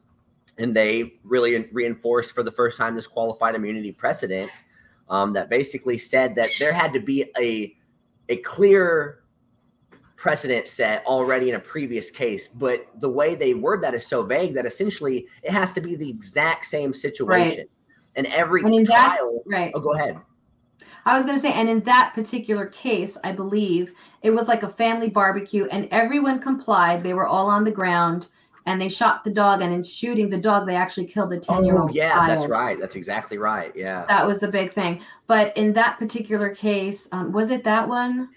[0.58, 4.50] and they really reinforced for the first time this qualified immunity precedent
[5.10, 7.76] um, that basically said that there had to be a
[8.28, 9.18] a clear
[10.16, 14.22] precedent set already in a previous case, but the way they word that is so
[14.22, 17.58] vague that essentially it has to be the exact same situation.
[17.58, 17.70] Right.
[18.16, 19.72] And every and in trial, that, right.
[19.74, 20.18] Oh, go ahead.
[21.04, 24.62] I was going to say, and in that particular case, I believe it was like
[24.62, 27.02] a family barbecue, and everyone complied.
[27.02, 28.28] They were all on the ground
[28.66, 31.64] and they shot the dog and in shooting the dog they actually killed a 10
[31.64, 32.28] year old oh, yeah child.
[32.28, 32.78] that's right.
[32.80, 33.72] That's exactly right.
[33.74, 34.04] Yeah.
[34.06, 35.00] That was the big thing.
[35.26, 38.30] But in that particular case um, was it that one?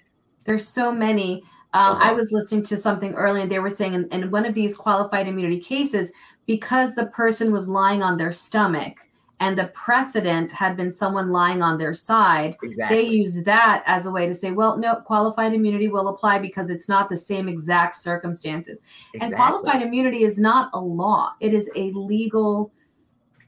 [0.43, 1.43] There's so many.
[1.75, 2.09] Um, uh-huh.
[2.09, 3.43] i was listening to something earlier.
[3.43, 6.12] And they were saying in, in one of these qualified immunity cases
[6.45, 9.07] because the person was lying on their stomach
[9.39, 12.98] and the precedent had been someone lying on their side exactly.
[12.98, 16.69] they use that as a way to say well no qualified immunity will apply because
[16.69, 18.82] it's not the same exact circumstances
[19.13, 19.19] exactly.
[19.22, 22.72] and qualified immunity is not a law it is a legal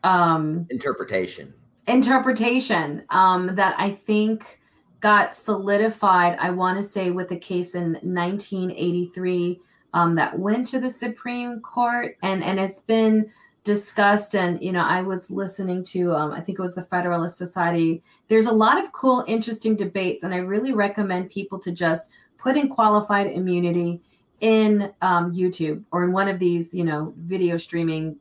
[0.03, 1.53] um, interpretation
[1.87, 4.59] interpretation um, that i think
[5.01, 9.59] got solidified i want to say with a case in 1983
[9.93, 13.29] um, that went to the supreme court and and it's been
[13.65, 17.37] discussed and you know i was listening to um, i think it was the federalist
[17.37, 18.01] society.
[18.27, 22.55] There's a lot of cool interesting debates and i really recommend people to just put
[22.55, 23.99] in qualified immunity
[24.41, 28.15] in um, youtube or in one of these you know video streaming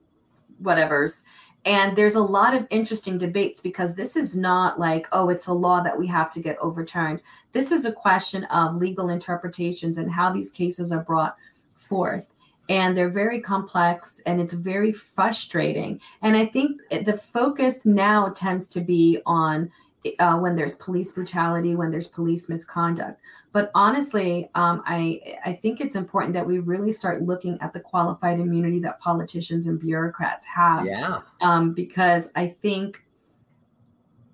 [0.63, 1.25] whatevers.
[1.67, 5.53] And there's a lot of interesting debates because this is not like oh it's a
[5.53, 7.21] law that we have to get overturned.
[7.53, 11.37] This is a question of legal interpretations and how these cases are brought
[11.77, 12.25] forth
[12.69, 16.01] and they're very complex and it's very frustrating.
[16.23, 19.71] And I think the focus now tends to be on
[20.19, 23.21] uh, when there's police brutality, when there's police misconduct.
[23.53, 27.81] But honestly, um, I I think it's important that we really start looking at the
[27.81, 30.85] qualified immunity that politicians and bureaucrats have.
[30.85, 31.21] Yeah.
[31.41, 33.05] Um, because I think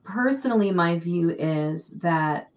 [0.05, 2.50] personally, my view is that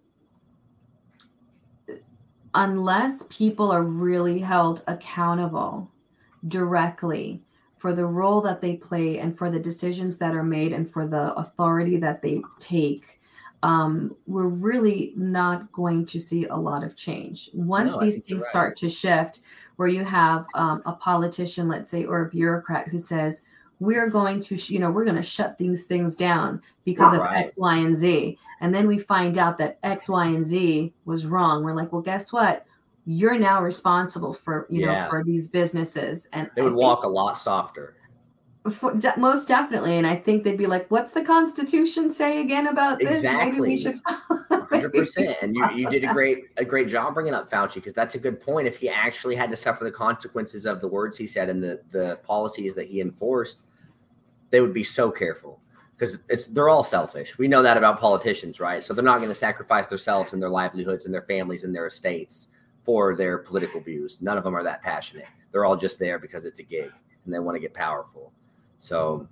[2.55, 5.91] unless people are really held accountable
[6.47, 7.43] directly
[7.77, 11.05] for the role that they play and for the decisions that are made and for
[11.05, 13.19] the authority that they take,
[13.61, 17.49] um, we're really not going to see a lot of change.
[17.53, 18.49] Once no, these things right.
[18.49, 19.39] start to shift,
[19.77, 23.43] where you have um, a politician, let's say, or a bureaucrat who says,
[23.83, 27.43] we're going to, you know, we're going to shut these things down because of right.
[27.43, 28.37] X, Y, and Z.
[28.61, 31.63] And then we find out that X, Y, and Z was wrong.
[31.63, 32.65] We're like, well, guess what?
[33.05, 35.03] You're now responsible for, you yeah.
[35.03, 36.29] know, for these businesses.
[36.31, 37.95] And they would walk a lot softer.
[38.71, 39.97] For, most definitely.
[39.97, 43.17] And I think they'd be like, what's the Constitution say again about this?
[43.17, 43.45] Exactly.
[43.45, 43.99] Maybe we should.
[44.69, 45.35] Hundred percent.
[45.41, 48.19] And you, you did a great a great job bringing up Fauci because that's a
[48.19, 48.65] good point.
[48.65, 51.81] If he actually had to suffer the consequences of the words he said and the
[51.91, 53.63] the policies that he enforced,
[54.53, 55.59] they would be so careful
[55.97, 57.39] because it's they're all selfish.
[57.39, 58.83] We know that about politicians, right?
[58.83, 61.87] So they're not going to sacrifice themselves and their livelihoods and their families and their
[61.87, 62.49] estates
[62.83, 64.21] for their political views.
[64.21, 65.25] None of them are that passionate.
[65.51, 66.91] They're all just there because it's a gig
[67.25, 68.31] and they want to get powerful.
[68.77, 69.27] So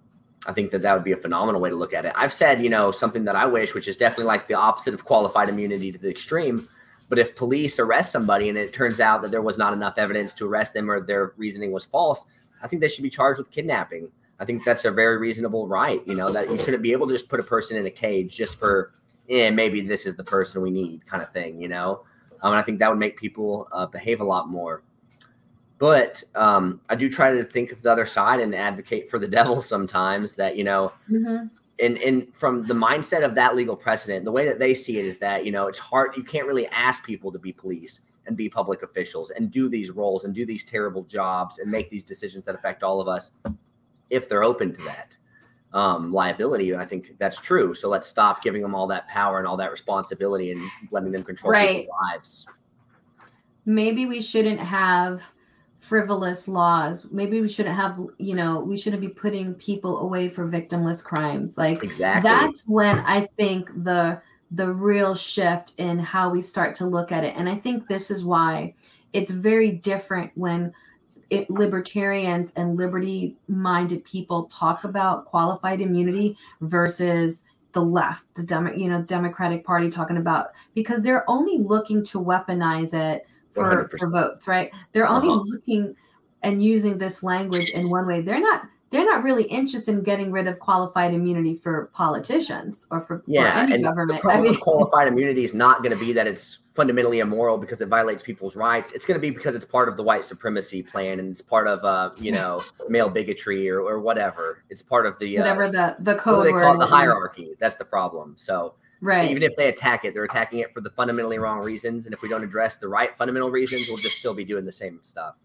[0.47, 2.13] I think that that would be a phenomenal way to look at it.
[2.15, 5.05] I've said, you know, something that I wish, which is definitely like the opposite of
[5.05, 6.67] qualified immunity to the extreme.
[7.09, 10.33] But if police arrest somebody and it turns out that there was not enough evidence
[10.33, 12.25] to arrest them or their reasoning was false,
[12.63, 14.09] I think they should be charged with kidnapping
[14.41, 16.01] I think that's a very reasonable right.
[16.07, 18.35] You know that you shouldn't be able to just put a person in a cage
[18.35, 18.91] just for,
[19.27, 21.61] yeah, maybe this is the person we need, kind of thing.
[21.61, 22.05] You know,
[22.41, 24.81] um, and I think that would make people uh, behave a lot more.
[25.77, 29.27] but um, I do try to think of the other side and advocate for the
[29.39, 30.35] devil sometimes.
[30.35, 31.45] That you know, mm-hmm.
[31.79, 35.05] and and from the mindset of that legal precedent, the way that they see it
[35.05, 36.17] is that you know it's hard.
[36.17, 39.91] You can't really ask people to be police and be public officials and do these
[39.91, 43.31] roles and do these terrible jobs and make these decisions that affect all of us
[44.11, 45.17] if they're open to that
[45.73, 46.71] um, liability.
[46.71, 47.73] And I think that's true.
[47.73, 51.23] So let's stop giving them all that power and all that responsibility and letting them
[51.23, 51.81] control right.
[51.81, 52.47] people's lives.
[53.65, 55.33] Maybe we shouldn't have
[55.77, 57.07] frivolous laws.
[57.11, 61.57] Maybe we shouldn't have, you know, we shouldn't be putting people away for victimless crimes.
[61.57, 62.29] Like exactly.
[62.29, 64.21] that's when I think the
[64.53, 67.33] the real shift in how we start to look at it.
[67.37, 68.75] And I think this is why
[69.13, 70.73] it's very different when
[71.31, 78.73] it, libertarians and liberty minded people talk about qualified immunity versus the left, the Demo,
[78.73, 84.09] you know Democratic Party talking about because they're only looking to weaponize it for, for
[84.09, 84.71] votes, right?
[84.91, 85.43] They're only uh-huh.
[85.45, 85.95] looking
[86.43, 88.21] and using this language in one way.
[88.21, 92.99] They're not they're not really interested in getting rid of qualified immunity for politicians or
[92.99, 94.19] for, yeah, for any and government.
[94.19, 97.19] The problem I mean, with qualified immunity is not going to be that it's fundamentally
[97.19, 98.91] immoral because it violates people's rights.
[98.91, 101.67] It's going to be because it's part of the white supremacy plan and it's part
[101.67, 104.63] of uh, you know male bigotry or, or whatever.
[104.69, 107.55] It's part of the uh, whatever the the code they call it the hierarchy.
[107.59, 108.33] That's the problem.
[108.37, 112.07] So right, even if they attack it, they're attacking it for the fundamentally wrong reasons.
[112.07, 114.71] And if we don't address the right fundamental reasons, we'll just still be doing the
[114.73, 115.35] same stuff.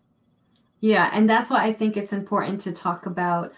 [0.80, 3.52] Yeah, and that's why I think it's important to talk about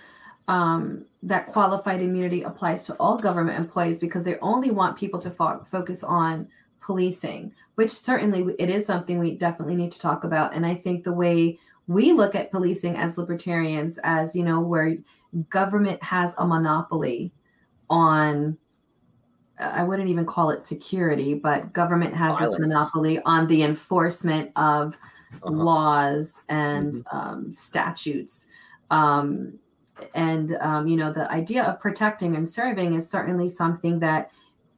[0.47, 5.31] um, that qualified immunity applies to all government employees because they only want people to
[5.31, 6.49] fo- focus on
[6.81, 10.55] policing, which certainly it is something we definitely need to talk about.
[10.55, 14.97] And I think the way we look at policing as libertarians, as you know, where
[15.51, 17.33] government has a monopoly
[17.91, 18.57] on
[19.61, 22.53] I wouldn't even call it security, but government has Violence.
[22.53, 24.97] this monopoly on the enforcement of
[25.35, 25.51] uh-huh.
[25.51, 27.17] laws and mm-hmm.
[27.17, 28.49] um, statutes.
[28.91, 29.59] Um,
[30.15, 34.31] and, um, you know, the idea of protecting and serving is certainly something that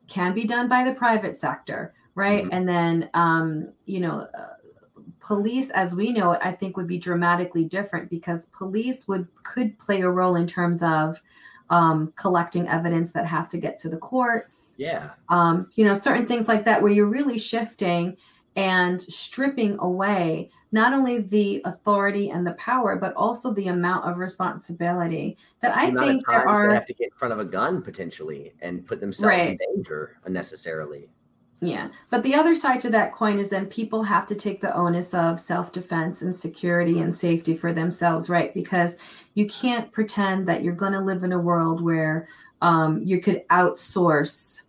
[0.08, 2.44] can be done by the private sector, right?
[2.44, 2.54] Mm-hmm.
[2.54, 4.54] And then, um, you know, uh,
[5.20, 9.78] police as we know it i think would be dramatically different because police would could
[9.78, 11.22] play a role in terms of
[11.68, 16.26] um, collecting evidence that has to get to the courts yeah um, you know certain
[16.26, 18.16] things like that where you're really shifting
[18.56, 24.18] and stripping away not only the authority and the power, but also the amount of
[24.18, 26.68] responsibility that the I think there are.
[26.68, 29.50] They have to get in front of a gun potentially and put themselves right.
[29.50, 31.08] in danger unnecessarily.
[31.62, 31.88] Yeah.
[32.08, 35.12] But the other side to that coin is then people have to take the onus
[35.12, 38.54] of self defense and security and safety for themselves, right?
[38.54, 38.96] Because
[39.34, 42.28] you can't pretend that you're going to live in a world where
[42.62, 44.62] um, you could outsource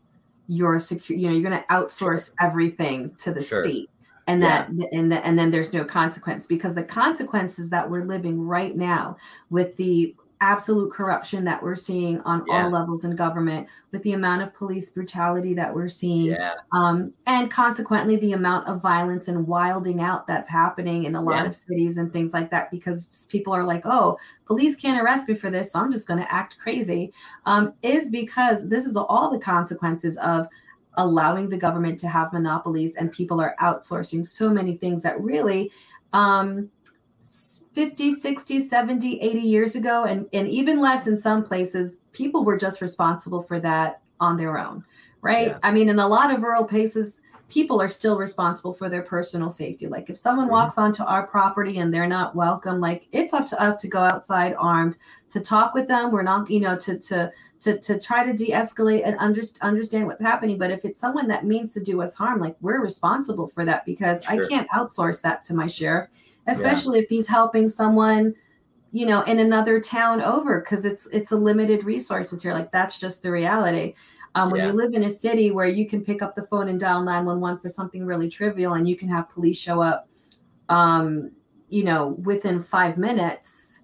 [0.51, 3.63] your secure you know you're going to outsource everything to the sure.
[3.63, 3.89] state
[4.27, 4.85] and that yeah.
[4.91, 9.15] and that and then there's no consequence because the consequences that we're living right now
[9.49, 12.63] with the absolute corruption that we're seeing on yeah.
[12.63, 16.55] all levels in government with the amount of police brutality that we're seeing yeah.
[16.71, 21.43] um, and consequently the amount of violence and wilding out that's happening in a lot
[21.43, 21.45] yeah.
[21.45, 25.35] of cities and things like that because people are like oh police can't arrest me
[25.35, 27.13] for this so i'm just going to act crazy
[27.45, 30.47] um, is because this is all the consequences of
[30.95, 35.71] allowing the government to have monopolies and people are outsourcing so many things that really
[36.13, 36.69] um,
[37.73, 42.57] 50, 60, 70, 80 years ago, and, and even less in some places, people were
[42.57, 44.83] just responsible for that on their own,
[45.21, 45.49] right?
[45.49, 45.59] Yeah.
[45.63, 49.49] I mean, in a lot of rural places, people are still responsible for their personal
[49.49, 49.85] safety.
[49.85, 50.53] Like if someone mm-hmm.
[50.53, 53.99] walks onto our property and they're not welcome, like it's up to us to go
[53.99, 54.97] outside armed
[55.31, 56.11] to talk with them.
[56.11, 60.21] We're not, you know, to to to to try to de-escalate and under, understand what's
[60.21, 60.57] happening.
[60.57, 63.85] But if it's someone that means to do us harm, like we're responsible for that
[63.85, 64.45] because sure.
[64.45, 66.09] I can't outsource that to my sheriff
[66.51, 67.03] especially yeah.
[67.03, 68.33] if he's helping someone
[68.91, 72.97] you know in another town over because it's it's a limited resources here like that's
[72.99, 73.93] just the reality
[74.35, 74.67] um, when yeah.
[74.67, 77.59] you live in a city where you can pick up the phone and dial 911
[77.59, 80.07] for something really trivial and you can have police show up
[80.69, 81.31] um,
[81.69, 83.79] you know within five minutes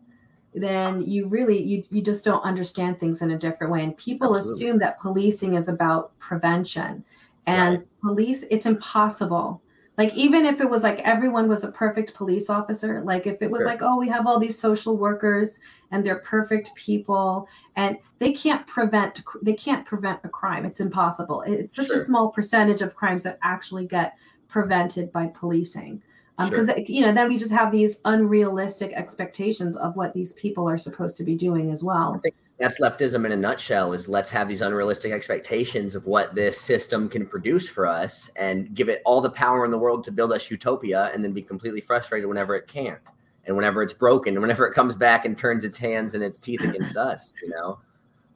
[0.54, 4.36] then you really you, you just don't understand things in a different way and people
[4.36, 4.66] Absolutely.
[4.66, 7.04] assume that policing is about prevention
[7.46, 7.88] and right.
[8.02, 9.62] police it's impossible
[9.98, 13.50] like even if it was like everyone was a perfect police officer like if it
[13.50, 13.68] was sure.
[13.68, 15.60] like oh we have all these social workers
[15.92, 21.42] and they're perfect people and they can't prevent they can't prevent a crime it's impossible
[21.42, 21.98] it's such sure.
[21.98, 24.16] a small percentage of crimes that actually get
[24.48, 26.02] prevented by policing
[26.40, 26.86] because um, sure.
[26.86, 31.18] you know then we just have these unrealistic expectations of what these people are supposed
[31.18, 32.22] to be doing as well
[32.60, 37.08] that's leftism in a nutshell is let's have these unrealistic expectations of what this system
[37.08, 40.32] can produce for us and give it all the power in the world to build
[40.34, 43.00] us utopia and then be completely frustrated whenever it can't
[43.48, 46.38] and whenever it's broken, and whenever it comes back and turns its hands and its
[46.38, 47.80] teeth against us, you know.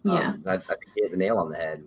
[0.03, 1.83] Yeah, um, I, I think hit the nail on the head.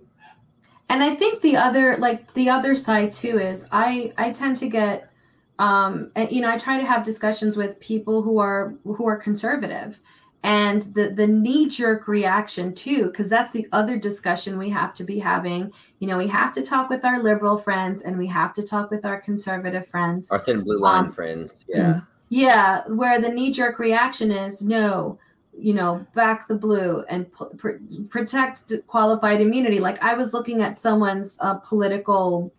[0.88, 4.68] And I think the other, like the other side too, is I I tend to
[4.68, 5.10] get,
[5.58, 9.16] um, and, you know, I try to have discussions with people who are who are
[9.16, 10.00] conservative,
[10.44, 15.02] and the the knee jerk reaction too because that's the other discussion we have to
[15.02, 15.72] be having.
[15.98, 18.90] You know we have to talk with our liberal friends and we have to talk
[18.90, 20.30] with our conservative friends.
[20.30, 22.00] Our thin blue line um, friends yeah.
[22.28, 25.18] Yeah where the knee jerk reaction is no
[25.56, 27.80] you know back the blue and pr-
[28.10, 29.80] protect qualified immunity.
[29.80, 32.52] Like i was looking at someone's uh, political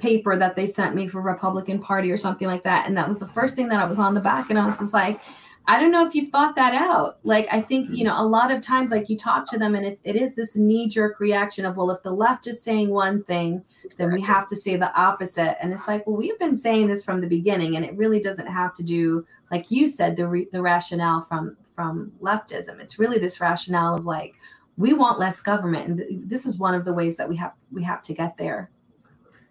[0.00, 3.18] paper that they sent me for republican party or something like that and that was
[3.18, 5.20] the first thing that i was on the back and i was just like
[5.68, 7.18] I don't know if you've thought that out.
[7.24, 8.06] Like, I think, you mm-hmm.
[8.06, 10.56] know, a lot of times, like you talk to them and it, it is this
[10.56, 13.62] knee jerk reaction of, well, if the left is saying one thing,
[13.98, 15.62] then we have to say the opposite.
[15.62, 18.46] And it's like, well, we've been saying this from the beginning, and it really doesn't
[18.46, 22.80] have to do, like you said, the, re- the rationale from, from leftism.
[22.80, 24.36] It's really this rationale of like,
[24.78, 25.86] we want less government.
[25.86, 28.38] And th- this is one of the ways that we have, we have to get
[28.38, 28.70] there.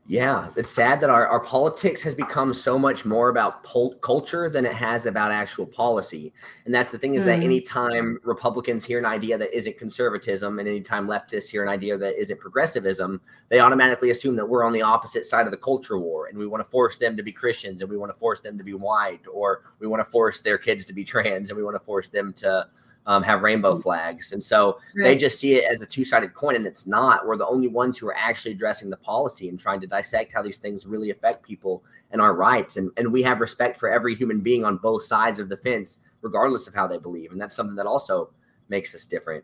[0.09, 4.49] Yeah, it's sad that our, our politics has become so much more about pol- culture
[4.49, 6.31] than it has about actual policy.
[6.63, 7.25] And that's the thing is mm.
[7.25, 11.97] that anytime Republicans hear an idea that isn't conservatism and anytime leftists hear an idea
[11.97, 15.99] that isn't progressivism, they automatically assume that we're on the opposite side of the culture
[15.99, 18.39] war and we want to force them to be Christians and we want to force
[18.39, 21.57] them to be white or we want to force their kids to be trans and
[21.57, 22.65] we want to force them to
[23.07, 23.81] um, have rainbow mm.
[23.81, 24.33] flags.
[24.33, 25.03] And so right.
[25.03, 27.25] they just see it as a two sided coin, and it's not.
[27.25, 30.43] We're the only ones who are actually addressing the policy and trying to dissect how
[30.43, 32.77] these things really affect people and our rights.
[32.77, 35.99] And, and we have respect for every human being on both sides of the fence,
[36.21, 37.31] regardless of how they believe.
[37.31, 38.29] And that's something that also
[38.69, 39.43] makes us different.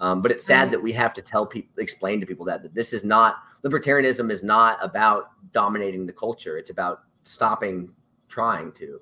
[0.00, 2.74] Um, but it's sad that we have to tell people, explain to people that, that
[2.74, 6.56] this is not libertarianism is not about dominating the culture.
[6.56, 7.94] It's about stopping
[8.28, 9.00] trying to.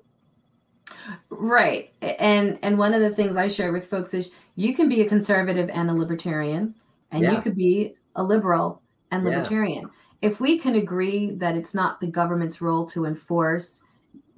[1.29, 1.93] Right.
[2.01, 5.09] And and one of the things I share with folks is you can be a
[5.09, 6.75] conservative and a libertarian
[7.11, 7.35] and yeah.
[7.35, 9.83] you could be a liberal and libertarian.
[9.83, 10.29] Yeah.
[10.29, 13.83] If we can agree that it's not the government's role to enforce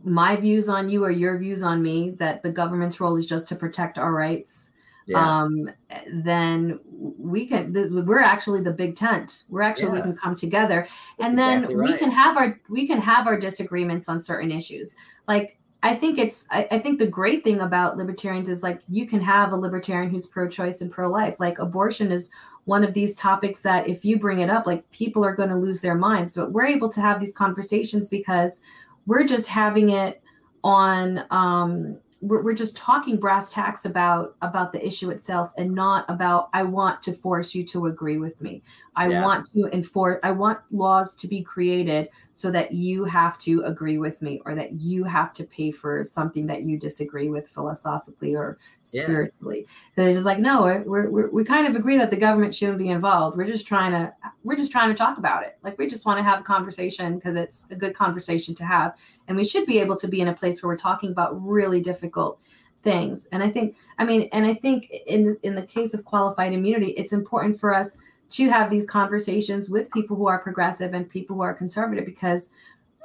[0.04, 3.48] my views on you or your views on me, that the government's role is just
[3.50, 4.72] to protect our rights,
[5.08, 5.41] yeah.
[5.41, 5.70] um,
[6.08, 7.74] then we can.
[8.06, 9.44] we're actually the big tent.
[9.50, 9.94] We're actually yeah.
[9.96, 10.88] we can come together,
[11.20, 11.91] and then exactly right.
[11.91, 14.96] we can have our we can have our disagreements on certain issues.
[15.28, 19.06] Like I think it's I, I, think the great thing about libertarians is like you
[19.06, 21.42] can have a libertarian who's pro-choice and pro-life.
[21.42, 22.32] Like abortion is
[22.64, 25.58] one of these topics that if you bring it up, like people are going to
[25.58, 26.36] lose their minds.
[26.36, 28.62] But we're able to have these conversations because
[29.06, 30.22] we're just having it
[30.64, 36.06] on um we're, we're just talking brass tacks about about the issue itself and not
[36.08, 38.64] about i want to force you to agree with me
[38.96, 39.24] i yeah.
[39.24, 44.00] want to enforce i want laws to be created so that you have to agree
[44.00, 48.36] with me or that you have to pay for something that you disagree with philosophically
[48.36, 49.60] or spiritually.
[49.60, 49.74] Yeah.
[49.96, 52.89] they're just like no we're, we're, we kind of agree that the government shouldn't be
[52.89, 53.38] involved.
[53.38, 54.14] We're just trying to
[54.44, 55.58] we're just trying to talk about it.
[55.64, 58.98] Like we just want to have a conversation because it's a good conversation to have.
[59.28, 61.82] And we should be able to be in a place where we're talking about really
[61.82, 62.39] difficult
[62.82, 63.28] things.
[63.32, 66.91] And i think i mean and i think in in the case of qualified immunity
[66.91, 67.96] it's important for us
[68.34, 72.52] to have these conversations with people who are progressive and people who are conservative because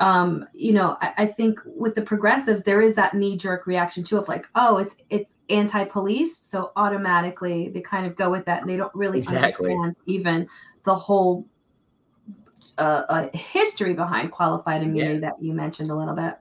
[0.01, 4.05] um, you know, I, I, think with the progressives, there is that knee jerk reaction
[4.05, 8.45] to of like, oh, it's it's anti police, so automatically they kind of go with
[8.45, 9.73] that, and they don't really exactly.
[9.73, 10.49] understand even
[10.85, 11.45] the whole
[12.79, 15.31] uh, uh, history behind qualified immunity yeah.
[15.31, 16.37] that you mentioned a little bit.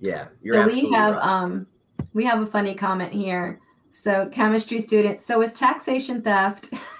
[0.00, 1.24] Yeah, so we have right.
[1.24, 1.66] um
[2.12, 3.58] we have a funny comment here.
[3.90, 6.74] So chemistry student, so is taxation theft?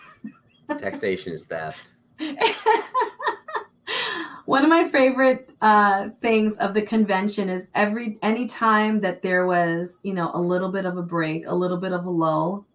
[0.77, 1.93] Taxation is theft.
[4.45, 9.47] One of my favorite uh, things of the convention is every any time that there
[9.47, 12.67] was, you know, a little bit of a break, a little bit of a lull,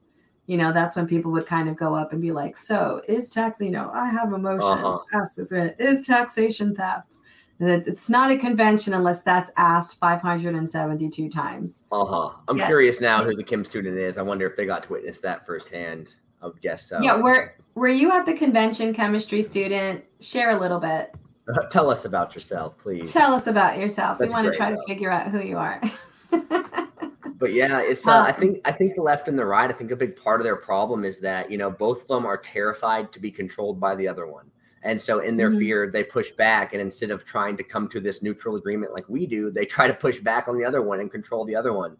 [0.45, 3.29] you know, that's when people would kind of go up and be like, "So is
[3.29, 3.59] tax?
[3.59, 4.63] You know, I have emotions.
[4.63, 4.99] Uh-huh.
[5.13, 7.17] Ask this: Is taxation theft?"
[7.59, 11.85] It's not a convention unless that's asked 572 times.
[11.91, 12.31] Uh huh.
[12.47, 12.65] I'm yeah.
[12.65, 14.17] curious now who the chem student is.
[14.17, 16.13] I wonder if they got to witness that firsthand.
[16.61, 16.99] Guess so.
[17.01, 20.03] Yeah, were were you at the convention, chemistry student?
[20.19, 21.13] Share a little bit.
[21.71, 23.11] Tell us about yourself, please.
[23.11, 24.17] Tell us about yourself.
[24.17, 24.77] That's we want to try though.
[24.77, 25.81] to figure out who you are.
[27.37, 28.07] but yeah, it's.
[28.07, 28.61] Uh, um, I think.
[28.65, 29.69] I think the left and the right.
[29.69, 32.25] I think a big part of their problem is that you know both of them
[32.25, 34.49] are terrified to be controlled by the other one,
[34.83, 35.59] and so in their mm-hmm.
[35.59, 36.73] fear they push back.
[36.73, 39.87] And instead of trying to come to this neutral agreement like we do, they try
[39.87, 41.97] to push back on the other one and control the other one.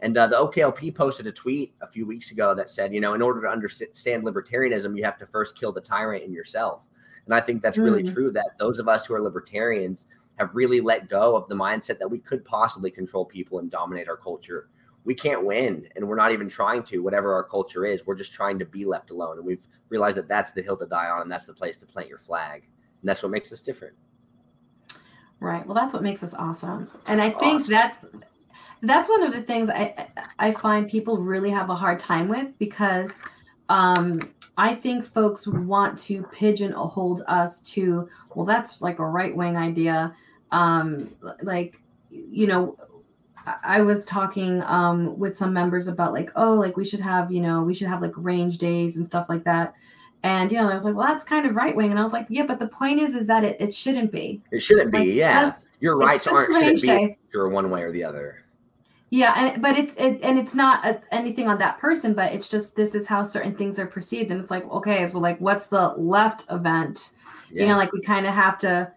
[0.00, 3.14] And uh, the OKLP posted a tweet a few weeks ago that said, you know,
[3.14, 6.86] in order to understand libertarianism, you have to first kill the tyrant in yourself.
[7.24, 8.12] And I think that's really mm.
[8.12, 11.98] true that those of us who are libertarians, have really let go of the mindset
[11.98, 14.68] that we could possibly control people and dominate our culture.
[15.04, 16.98] We can't win, and we're not even trying to.
[16.98, 19.38] Whatever our culture is, we're just trying to be left alone.
[19.38, 21.86] And we've realized that that's the hill to die on, and that's the place to
[21.86, 22.62] plant your flag,
[23.00, 23.94] and that's what makes us different.
[25.38, 25.64] Right.
[25.66, 27.72] Well, that's what makes us awesome, and I think awesome.
[27.72, 28.06] that's
[28.82, 30.08] that's one of the things I
[30.38, 33.22] I find people really have a hard time with because
[33.68, 39.56] um, I think folks want to pigeonhole us to well, that's like a right wing
[39.56, 40.14] idea.
[40.52, 41.10] Um,
[41.42, 42.76] like you know,
[43.64, 47.40] I was talking um, with some members about like oh, like we should have you
[47.40, 49.74] know we should have like range days and stuff like that.
[50.22, 51.90] And you know, I was like, well, that's kind of right wing.
[51.90, 54.42] And I was like, yeah, but the point is, is that it, it shouldn't be.
[54.50, 55.12] It shouldn't be.
[55.12, 58.45] Yeah, just, your rights aren't shouldn't be you're one way or the other.
[59.16, 62.48] Yeah, and but it's it, and it's not a, anything on that person, but it's
[62.48, 65.68] just this is how certain things are perceived, and it's like okay, so like what's
[65.68, 67.12] the left event?
[67.50, 67.62] Yeah.
[67.62, 68.92] You know, like we kind of have to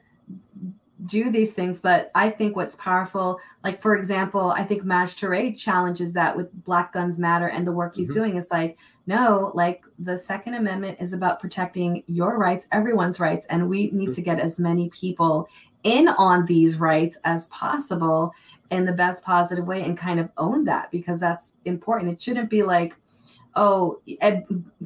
[1.05, 5.57] do these things, but I think what's powerful, like for example, I think Maj Toure
[5.57, 8.20] challenges that with Black Guns Matter and the work he's mm-hmm.
[8.20, 8.36] doing.
[8.36, 13.70] is like no, like the Second Amendment is about protecting your rights, everyone's rights, and
[13.70, 14.11] we need mm-hmm.
[14.11, 15.47] to get as many people
[15.84, 18.34] in on these rights as possible
[18.72, 22.11] in the best positive way and kind of own that because that's important.
[22.11, 22.95] It shouldn't be like,
[23.55, 24.01] oh,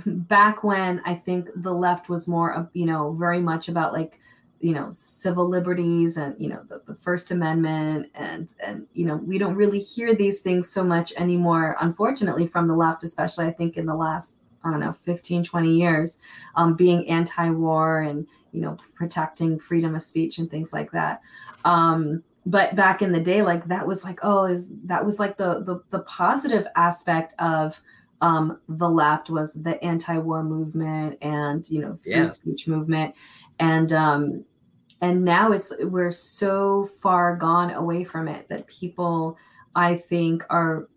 [0.05, 4.19] back when I think the left was more, you know, very much about like,
[4.61, 9.17] you know, civil liberties and you know the, the First Amendment and and you know
[9.17, 13.51] we don't really hear these things so much anymore, unfortunately, from the left, especially I
[13.51, 16.19] think in the last I don't know 15 20 years
[16.55, 21.21] um, being anti-war and you know protecting freedom of speech and things like that
[21.65, 25.37] um, but back in the day like that was like oh is that was like
[25.37, 27.81] the the, the positive aspect of
[28.21, 32.23] um, the left was the anti-war movement and you know free yeah.
[32.23, 33.13] speech movement
[33.59, 34.45] and um
[35.01, 39.37] and now it's we're so far gone away from it that people
[39.75, 40.87] i think are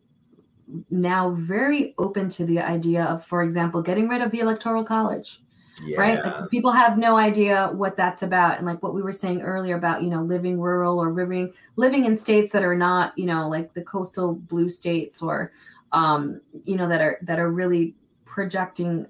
[0.90, 5.40] now very open to the idea of for example getting rid of the electoral college
[5.85, 5.99] yeah.
[5.99, 9.43] right like people have no idea what that's about and like what we were saying
[9.43, 13.27] earlier about you know living rural or living living in states that are not you
[13.27, 15.53] know like the coastal blue states or
[15.93, 19.07] um you know that are that are really projecting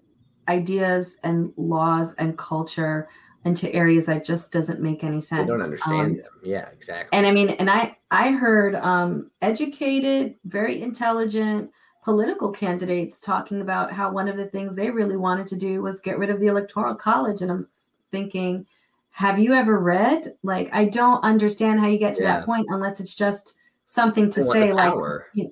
[0.48, 3.08] ideas and laws and culture
[3.44, 5.44] into areas that just doesn't make any sense.
[5.44, 6.24] I don't understand um, them.
[6.42, 7.16] Yeah, exactly.
[7.16, 11.70] And I mean, and I I heard um educated, very intelligent,
[12.06, 16.00] political candidates talking about how one of the things they really wanted to do was
[16.00, 17.42] get rid of the electoral college.
[17.42, 17.66] And i'm
[18.12, 18.64] thinking
[19.10, 20.34] have you ever read?
[20.44, 22.36] Like i don't understand how you get to yeah.
[22.36, 24.94] that point unless it's just something to say like
[25.34, 25.50] you know,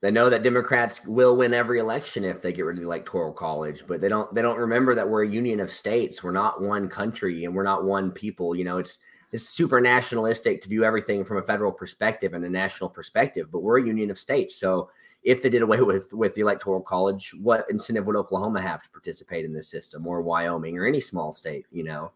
[0.00, 3.30] they know that democrats will win every election if they get rid of the electoral
[3.30, 6.24] college but they don't they don't remember that we're a union of states.
[6.24, 8.54] We're not one country and we're not one people.
[8.54, 9.00] You know it's
[9.32, 13.60] it's super nationalistic to view everything from a federal perspective and a national perspective but
[13.60, 14.56] we're a union of states.
[14.56, 14.88] So
[15.22, 18.90] if they did away with with the electoral college, what incentive would Oklahoma have to
[18.90, 21.66] participate in this system, or Wyoming, or any small state?
[21.70, 22.12] You know,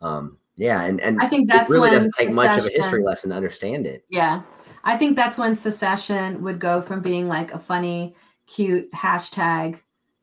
[0.00, 3.30] um, yeah, and and I think that really doesn't take much of a history lesson
[3.30, 4.04] to understand it.
[4.08, 4.42] Yeah,
[4.84, 8.14] I think that's when secession would go from being like a funny,
[8.46, 9.80] cute hashtag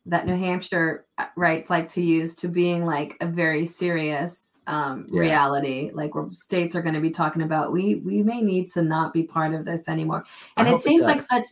[0.08, 1.06] that New Hampshire
[1.36, 5.20] rights like to use to being like a very serious um, yeah.
[5.20, 5.92] reality.
[5.94, 9.14] Like where states are going to be talking about we we may need to not
[9.14, 10.26] be part of this anymore.
[10.58, 11.48] And it seems it like such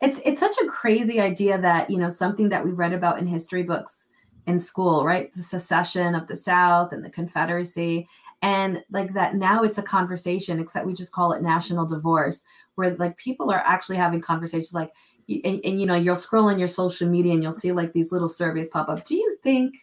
[0.00, 3.26] it's it's such a crazy idea that you know something that we've read about in
[3.26, 4.10] history books
[4.46, 5.32] in school right?
[5.32, 8.08] The secession of the south and the confederacy.
[8.42, 12.94] And like that now it's a conversation except we just call it national divorce where
[12.96, 14.92] like people are actually having conversations like
[15.28, 18.10] and, and you know you'll scroll on your social media and you'll see like these
[18.10, 19.04] little surveys pop up.
[19.04, 19.76] Do you think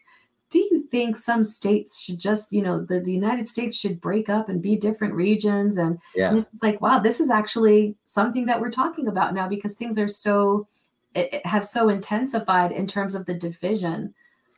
[0.50, 4.30] do you think some states should just, you know, the, the United States should break
[4.30, 5.78] up and be different regions?
[5.78, 6.30] And, yeah.
[6.30, 10.00] and it's like, wow, this is actually something that we're talking about now because things
[10.00, 10.68] are so
[11.16, 14.14] it, it have so intensified in terms of the division.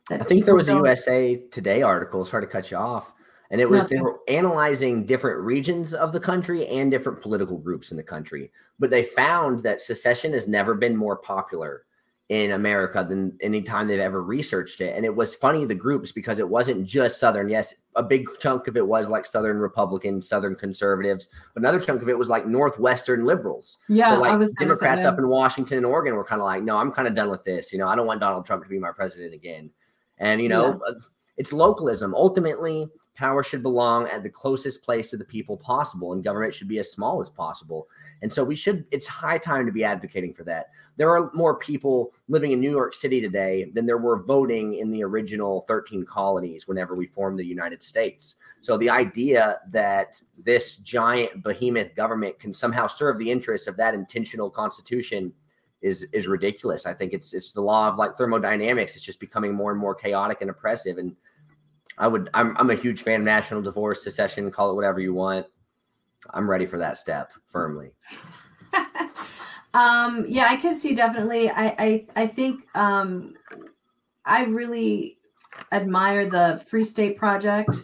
[0.09, 2.25] That I think there was a USA Today article.
[2.25, 3.13] Sorry to cut you off.
[3.49, 7.57] And it was no, they were analyzing different regions of the country and different political
[7.57, 8.49] groups in the country.
[8.79, 11.83] But they found that secession has never been more popular
[12.31, 14.95] in America than any time they've ever researched it.
[14.95, 17.49] And it was funny the groups because it wasn't just Southern.
[17.49, 22.01] Yes, a big chunk of it was like Southern Republicans, Southern conservatives, but another chunk
[22.01, 23.79] of it was like Northwestern liberals.
[23.89, 26.63] Yeah, so like I was Democrats up in Washington and Oregon were kind of like,
[26.63, 27.73] no, I'm kind of done with this.
[27.73, 29.69] You know, I don't want Donald Trump to be my president again.
[30.17, 30.91] And you know, yeah.
[30.91, 30.99] Uh,
[31.35, 32.15] it's localism.
[32.15, 36.69] Ultimately, power should belong at the closest place to the people possible, and government should
[36.69, 37.89] be as small as possible.
[38.21, 40.67] And so we should, it's high time to be advocating for that.
[40.97, 44.91] There are more people living in New York City today than there were voting in
[44.91, 48.35] the original 13 colonies whenever we formed the United States.
[48.61, 53.95] So the idea that this giant behemoth government can somehow serve the interests of that
[53.95, 55.33] intentional constitution
[55.81, 56.85] is is ridiculous.
[56.85, 58.95] I think it's it's the law of like thermodynamics.
[58.95, 60.97] It's just becoming more and more chaotic and oppressive.
[60.97, 61.15] And
[61.97, 65.13] I would I'm I'm a huge fan of national divorce, secession, call it whatever you
[65.13, 65.47] want.
[66.33, 67.91] I'm ready for that step firmly.
[69.73, 71.49] um yeah, I can see definitely.
[71.49, 73.33] I I I think um
[74.25, 75.17] I really
[75.71, 77.77] admire the Free State Project.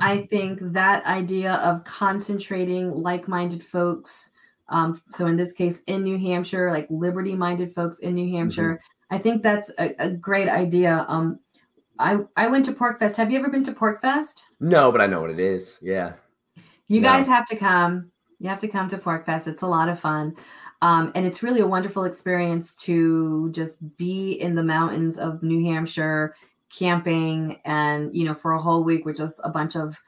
[0.00, 4.32] I think that idea of concentrating like-minded folks
[4.70, 8.74] um, so in this case, in New Hampshire, like liberty minded folks in New Hampshire,
[8.74, 9.14] mm-hmm.
[9.14, 11.04] I think that's a, a, great idea.
[11.08, 11.40] Um,
[11.98, 13.16] I, I went to PorcFest.
[13.16, 14.44] Have you ever been to PorcFest?
[14.60, 15.76] No, but I know what it is.
[15.82, 16.12] Yeah.
[16.90, 18.10] You guys have to come.
[18.40, 19.46] You have to come to PorcFest.
[19.46, 20.34] It's a lot of fun.
[20.82, 25.64] Um, and it's really a wonderful experience to just be in the mountains of New
[25.64, 26.34] Hampshire
[26.70, 30.00] camping and you know for a whole week with just a bunch of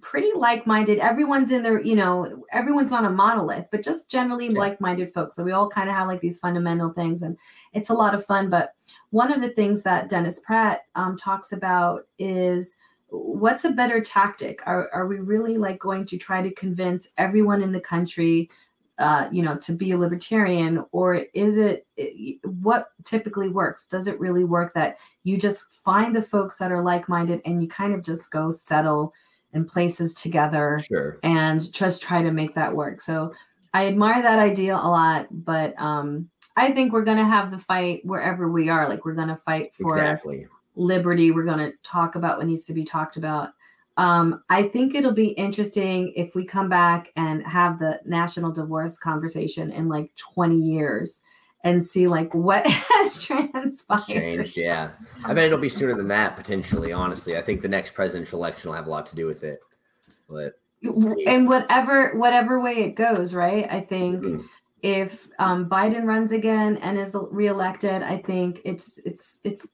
[0.00, 5.14] pretty like-minded everyone's in there you know everyone's on a monolith but just generally like-minded
[5.14, 7.36] folks so we all kind of have like these fundamental things and
[7.72, 8.74] it's a lot of fun but
[9.10, 12.76] one of the things that dennis pratt um, talks about is
[13.10, 17.62] what's a better tactic are, are we really like going to try to convince everyone
[17.62, 18.50] in the country
[18.98, 21.86] uh, you know to be a libertarian or is it
[22.44, 26.82] what typically works does it really work that you just find the folks that are
[26.82, 29.12] like-minded and you kind of just go settle
[29.52, 31.18] in places together sure.
[31.22, 33.00] and just try to make that work.
[33.00, 33.32] So
[33.72, 37.58] I admire that idea a lot, but um, I think we're going to have the
[37.58, 38.88] fight wherever we are.
[38.88, 40.46] Like we're going to fight for exactly.
[40.78, 41.30] Liberty.
[41.30, 43.50] We're going to talk about what needs to be talked about.
[43.96, 48.96] Um, I think it'll be interesting if we come back and have the national divorce
[48.96, 51.20] conversation in like 20 years
[51.64, 54.06] and see like what has transpired.
[54.06, 54.90] Changed, yeah.
[55.24, 56.92] I bet it'll be sooner than that potentially.
[56.92, 59.60] Honestly, I think the next presidential election will have a lot to do with it.
[60.28, 60.54] But
[61.26, 63.66] and whatever whatever way it goes, right?
[63.68, 64.46] I think mm-hmm.
[64.82, 69.68] if um, Biden runs again and is reelected, I think it's it's it's.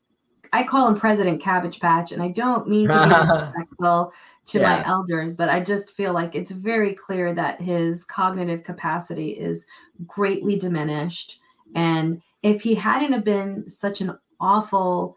[0.55, 4.13] I call him President Cabbage Patch, and I don't mean to be disrespectful
[4.47, 4.65] to yeah.
[4.65, 9.67] my elders, but I just feel like it's very clear that his cognitive capacity is
[10.07, 11.41] greatly diminished
[11.75, 15.17] and if he hadn't have been such an awful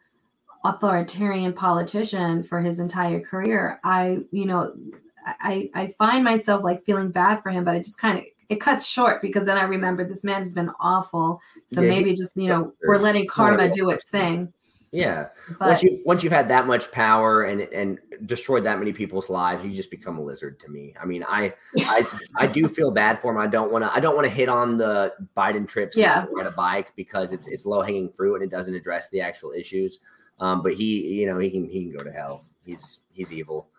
[0.63, 4.73] authoritarian politician for his entire career, I, you know,
[5.25, 8.61] I I find myself like feeling bad for him, but it just kind of it
[8.61, 11.41] cuts short because then I remember this man has been awful.
[11.67, 14.53] So yeah, maybe just you know we're letting karma do its thing.
[14.97, 15.27] Yeah.
[15.59, 19.29] But, once you once you've had that much power and and destroyed that many people's
[19.29, 20.93] lives, you just become a lizard to me.
[21.01, 23.37] I mean, I I I do feel bad for him.
[23.37, 26.25] I don't want to I don't want to hit on the Biden trips yeah.
[26.39, 29.51] on a bike because it's it's low hanging fruit and it doesn't address the actual
[29.51, 29.99] issues.
[30.39, 32.45] Um, but he, you know, he can he can go to hell.
[32.65, 33.69] He's he's evil.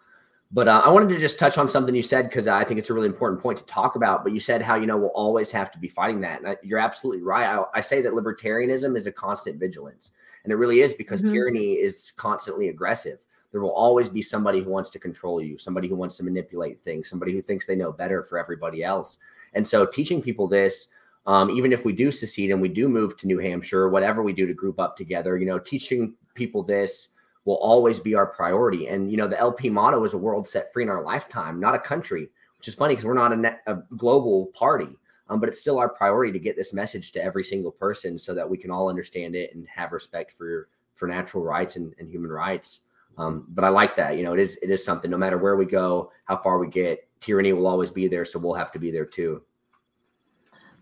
[0.50, 2.88] But uh, I wanted to just touch on something you said because I think it's
[2.88, 4.24] a really important point to talk about.
[4.24, 6.56] But you said how you know we'll always have to be fighting that, and I,
[6.62, 7.46] you're absolutely right.
[7.46, 10.12] I, I say that libertarianism is a constant vigilance.
[10.48, 11.34] And it really is because mm-hmm.
[11.34, 13.18] tyranny is constantly aggressive.
[13.52, 16.82] There will always be somebody who wants to control you, somebody who wants to manipulate
[16.82, 19.18] things, somebody who thinks they know better for everybody else.
[19.52, 20.88] And so teaching people this,
[21.26, 24.32] um, even if we do secede and we do move to New Hampshire, whatever we
[24.32, 27.08] do to group up together, you know, teaching people this
[27.44, 28.88] will always be our priority.
[28.88, 31.74] And, you know, the LP motto is a world set free in our lifetime, not
[31.74, 34.96] a country, which is funny because we're not a, net, a global party.
[35.30, 38.34] Um, but it's still our priority to get this message to every single person so
[38.34, 42.08] that we can all understand it and have respect for for natural rights and, and
[42.08, 42.80] human rights.
[43.18, 44.16] Um, but I like that.
[44.16, 45.10] You know, it is it is something.
[45.10, 48.24] No matter where we go, how far we get, tyranny will always be there.
[48.24, 49.42] So we'll have to be there too.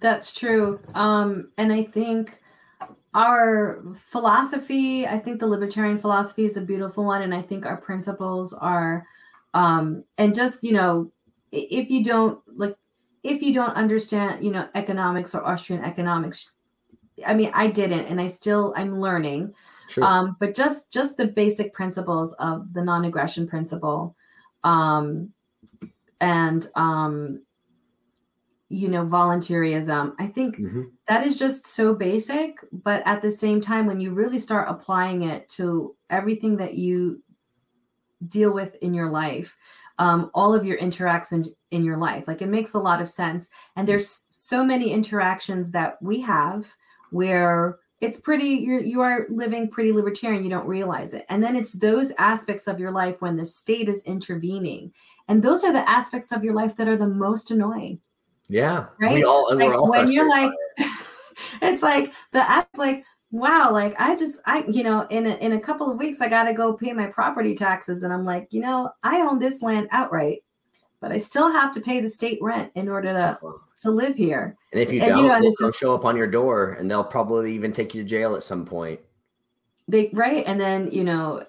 [0.01, 0.81] That's true.
[0.95, 2.41] Um, and I think
[3.15, 7.79] our philosophy, I think the libertarian philosophy is a beautiful one, and I think our
[7.79, 9.07] principles are,
[9.55, 11.11] um, and just you know,
[11.51, 12.77] if you don't like
[13.27, 16.53] if you don't understand, you know, economics or Austrian economics,
[17.27, 19.53] I mean, I didn't, and I still I'm learning.
[19.89, 20.05] Sure.
[20.05, 24.17] Um, but just just the basic principles of the non-aggression principle,
[24.65, 25.33] um,
[26.21, 27.43] and um,
[28.69, 30.15] you know, volunteerism.
[30.19, 30.83] I think mm-hmm.
[31.07, 35.23] that is just so basic, but at the same time, when you really start applying
[35.23, 37.23] it to everything that you
[38.29, 39.57] deal with in your life,
[39.99, 42.29] um, all of your interactions in your life.
[42.29, 43.51] Like it makes a lot of sense.
[43.77, 43.89] And mm.
[43.89, 46.73] there's so many interactions that we have
[47.11, 51.57] where it's pretty you're you are living pretty libertarian you don't realize it and then
[51.57, 54.93] it's those aspects of your life when the state is intervening
[55.29, 57.99] and those are the aspects of your life that are the most annoying
[58.49, 59.15] Yeah, right.
[59.15, 60.91] We all like, all when you're like, it.
[61.63, 65.53] it's like the act like wow like i just i you know in a, in
[65.53, 68.61] a couple of weeks i gotta go pay my property taxes and i'm like you
[68.61, 70.39] know i own this land outright
[71.07, 73.39] but i still have to pay the state rent in order to
[73.81, 74.57] to live here.
[74.73, 76.91] And if you And, don't you know, they'll just- show up on your door and
[76.91, 78.99] they'll probably even take you to jail at some point.
[79.87, 80.43] They right?
[80.47, 81.45] And then you know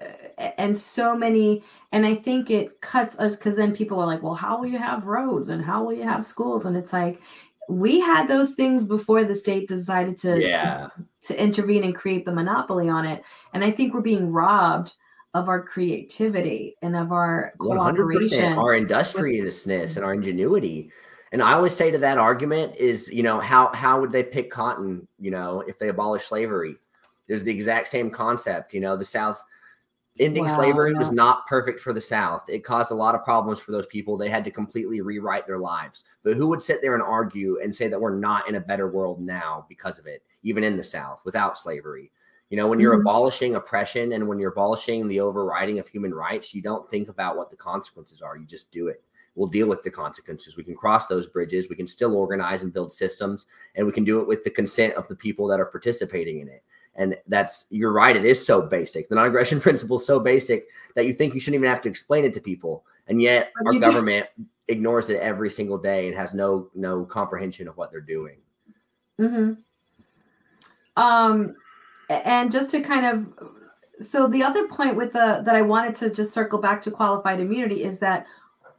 [0.59, 4.35] and so many and i think it cuts us because then people are like well
[4.35, 6.67] how will you have roads and how will you have schools?
[6.67, 7.19] And it's like
[7.67, 10.91] we had those things before the state decided to, to
[11.23, 13.23] to intervene and create the monopoly on it.
[13.53, 14.93] And I think we're being robbed
[15.37, 18.57] of our creativity and of our 100% cooperation.
[18.57, 20.91] our industriousness and our ingenuity.
[21.31, 24.49] And i always say to that argument is you know how how would they pick
[24.49, 26.75] cotton you know if they abolish slavery?
[27.27, 29.43] There's the exact same concept you know the south
[30.19, 32.45] ending Wow, slavery was not perfect for the south.
[32.47, 34.17] It caused a lot of problems for those people.
[34.17, 36.05] They had to completely rewrite their lives.
[36.23, 38.89] But who would sit there and argue and say that we're not in a better
[38.89, 42.11] world now because of it even in the south without slavery
[42.49, 43.01] you know when you're Mhm.
[43.01, 47.35] abolishing oppression and when you're abolishing the overriding of human rights you don't think about
[47.37, 49.03] what the consequences are you just do it.
[49.35, 50.57] We'll deal with the consequences.
[50.57, 54.03] We can cross those bridges we can still organize and build systems and we can
[54.03, 56.63] do it with the consent of the people that are participating in it.
[56.95, 59.09] And that's you're right it is so basic.
[59.09, 62.25] The non-aggression principle is so basic that you think you shouldn't even have to explain
[62.25, 63.85] it to people and yet our you do.
[63.85, 64.25] government
[64.69, 68.37] ignores it every single day and has no no comprehension of what they're doing.
[69.17, 69.53] Hmm
[70.95, 71.55] Um,
[72.09, 73.27] and just to kind of,
[73.99, 77.39] so the other point with the that I wanted to just circle back to qualified
[77.39, 78.25] immunity is that,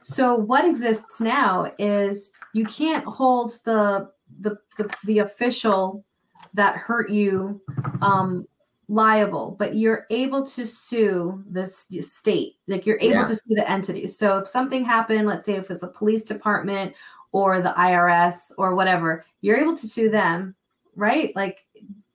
[0.01, 4.09] so what exists now is you can't hold the
[4.41, 6.05] the the, the official
[6.53, 7.61] that hurt you
[8.01, 8.47] um
[8.87, 12.55] liable but you're able to sue this state.
[12.67, 13.25] Like you're able Yeah.
[13.25, 16.95] to sue the entities so if something happened let's say if it's a police department
[17.33, 20.55] or the IRS or whatever you're able to sue them
[20.95, 21.35] right?
[21.35, 21.65] Like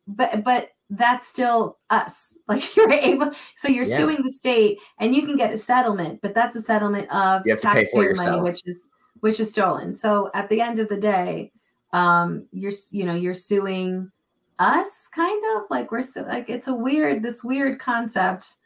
[0.08, 3.96] but but that's still us like you're able so you're Yeah.
[3.96, 7.52] suing the state and you can get a settlement but that's a settlement of You
[7.52, 8.88] have to pay for it taxpayer money which is
[9.20, 11.52] which is stolen so at the end of the day
[11.92, 14.10] um you're you know you're suing
[14.58, 18.56] us kind of like we're so like it's a weird this weird concept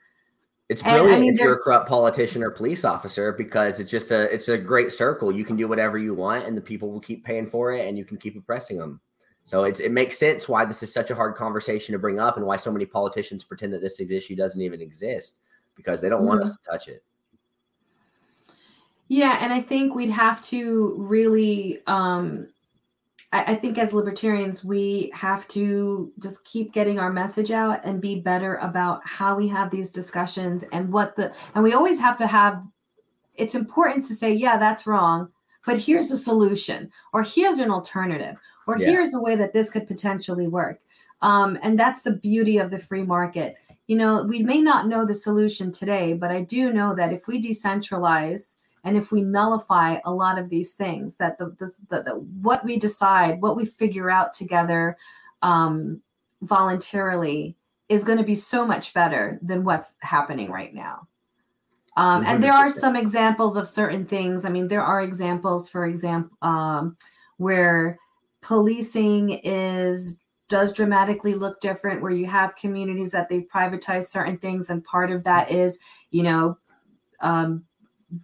[0.69, 3.91] It's And, I brilliant mean, if you're a corrupt politician or police officer because it's
[3.91, 5.33] just a it's a great circle.
[5.33, 7.97] You can do whatever you want, and the people will keep paying for it, and
[7.97, 9.01] you can keep oppressing them.
[9.49, 12.37] So it's, it makes sense why this is such a hard conversation to bring up,
[12.37, 15.39] and why so many politicians pretend that this issue doesn't even exist
[15.75, 16.51] because they don't want Mm-hmm.
[16.51, 17.03] us to touch it.
[19.09, 22.49] Yeah, and I think we'd have to really um
[23.33, 28.03] I, I think as libertarians we have to just keep getting our message out and
[28.03, 32.19] be better about how we have these discussions and what the and we always have
[32.19, 32.63] to have
[33.35, 35.31] it's important to say, yeah, that's wrong,
[35.65, 38.37] but here's a solution, or here's an alternative,
[38.69, 38.91] or Yeah.
[38.91, 40.79] here's a way that this could potentially work.
[41.23, 43.57] Um, and that's the beauty of the free market.
[43.89, 47.27] You know, we may not know the solution today, but I do know that if
[47.27, 52.03] we decentralize and if we nullify a lot of these things, that the, this, the,
[52.03, 52.13] the
[52.43, 54.97] what we decide, what we figure out together
[55.43, 56.01] um,
[56.43, 57.57] voluntarily
[57.89, 61.09] is going to be so much better than what's happening right now.
[61.97, 64.45] Um, and there are some examples of certain things.
[64.45, 66.97] I mean, there are examples, for example, um,
[67.39, 67.99] where
[68.49, 74.71] policing is does dramatically look different where you have communities that they've privatized certain things
[74.71, 75.79] and part of that is
[76.11, 76.57] you know
[77.21, 77.65] um,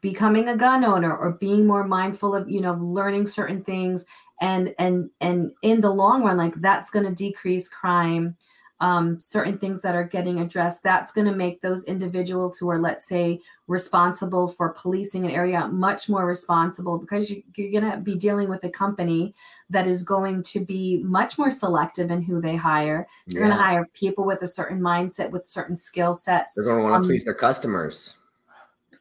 [0.00, 4.04] becoming a gun owner or being more mindful of you know learning certain things.
[4.40, 8.36] And and and in the long run like that's going to decrease crime
[8.80, 10.82] um, certain things that are getting addressed.
[10.82, 15.68] That's going to make those individuals who are let's say responsible for policing an area
[15.68, 19.34] much more responsible because you, you're going to be dealing with a company
[19.70, 23.62] that is going to be much more selective in who they hire they're going to
[23.62, 26.98] hire people with a certain mindset with certain skill sets They're going to want to
[26.98, 28.16] um, please their customers.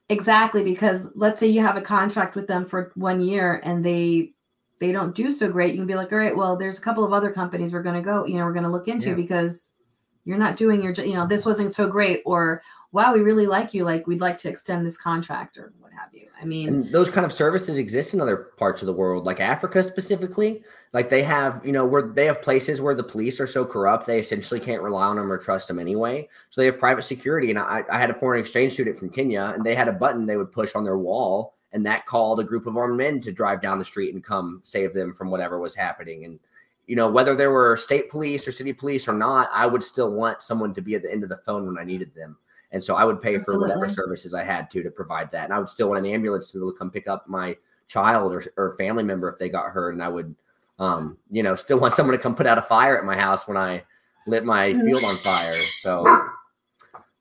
[0.10, 4.34] Exactly, because let's say you have a contract with them for one year and they
[4.80, 7.06] they don't do so great, you can be like, all right, well, there's a couple
[7.06, 9.16] of other companies we're going to go, you know, we're going to look into Yeah.
[9.16, 9.72] because
[10.26, 12.62] you're not doing your, you know, this wasn't so great, or
[12.92, 16.28] wow, we really like you, like we'd like to extend this contract or have you.
[16.42, 19.40] I mean, And those kind of services exist in other parts of the world, like
[19.40, 20.64] Africa specifically.
[20.94, 24.06] Like they have, you know, where they have places where the police are so corrupt
[24.06, 26.30] they essentially can't rely on them or trust them anyway.
[26.52, 27.50] So they have private security.
[27.50, 30.26] And I, I had a foreign exchange student from Kenya, and they had a button
[30.26, 33.32] they would push on their wall, and that called a group of armed men to
[33.32, 36.26] drive down the street and come save them from whatever was happening.
[36.26, 36.40] And
[36.86, 40.12] you know, whether there were state police or city police or not, I would still
[40.12, 42.38] want someone to be at the end of the phone when I needed them.
[42.74, 45.46] And so I would pay for whatever services I had to to provide that.
[45.46, 47.56] And I would still want an ambulance to be able to come pick up my
[47.88, 50.36] child or, or family member if they got hurt, and I would,
[50.80, 53.48] um, you know, still want someone to come put out a fire at my house
[53.48, 53.84] when I
[54.26, 54.84] lit my mm.
[54.84, 55.54] field on fire.
[55.54, 56.08] So,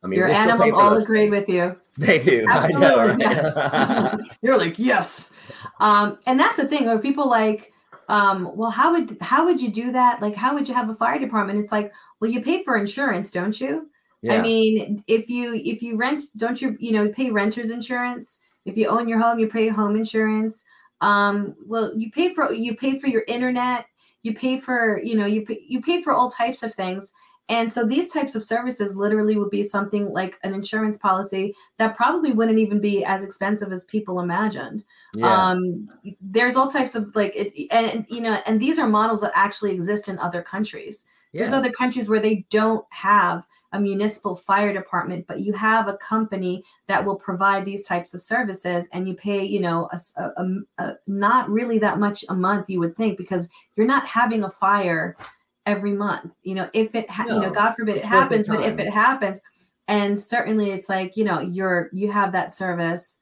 [0.03, 1.77] I mean, your animals all agreed with you.
[1.99, 2.47] They do.
[2.49, 3.17] Absolutely.
[3.17, 4.21] Know, right?
[4.43, 5.35] You're like yes,
[5.81, 6.89] um, and that's the thing.
[6.89, 7.75] Are people like,
[8.09, 10.23] um, well, how would how would you do that?
[10.23, 11.59] Like, how would you have a fire department?
[11.59, 13.91] It's like, well, you pay for insurance, don't you?
[14.23, 14.35] Yeah.
[14.35, 18.41] I mean, if you if you rent, don't you you know pay renters insurance?
[18.65, 20.65] If you own your home, you pay home insurance.
[21.01, 23.87] Um, well, you pay for you pay for your internet.
[24.23, 27.13] You pay for you know you pay, you pay for all types of things.
[27.49, 31.97] And so these types of services literally would be something like an insurance policy that
[31.97, 34.85] probably wouldn't even be as expensive as people imagined.
[35.15, 35.51] Yeah.
[35.51, 35.89] Um,
[36.21, 39.73] there's all types of like it, and you know, and these are models that actually
[39.73, 41.05] exist in other countries.
[41.33, 41.41] Yeah.
[41.41, 45.97] There's other countries where they don't have a municipal fire department, but you have a
[45.97, 50.45] company that will provide these types of services, and you pay, you know, a, a,
[50.79, 54.51] a, not really that much a month, you would think, because you're not having a
[54.51, 55.17] fire
[55.65, 56.33] every month.
[56.43, 58.91] You know, if it, ha- no, you know, God forbid it happens, but if it
[58.93, 59.41] happens,
[59.89, 63.21] and certainly it's like, you know, you're you have that service.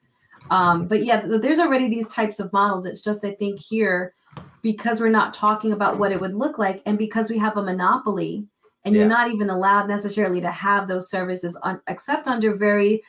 [0.50, 2.86] Um, but yeah, there's already these types of models.
[2.86, 4.14] It's just I think here
[4.62, 7.62] because we're not talking about what it would look like, and because we have a
[7.62, 8.46] monopoly
[8.84, 9.00] and yeah.
[9.00, 13.02] you're not even allowed necessarily to have those services on, except under very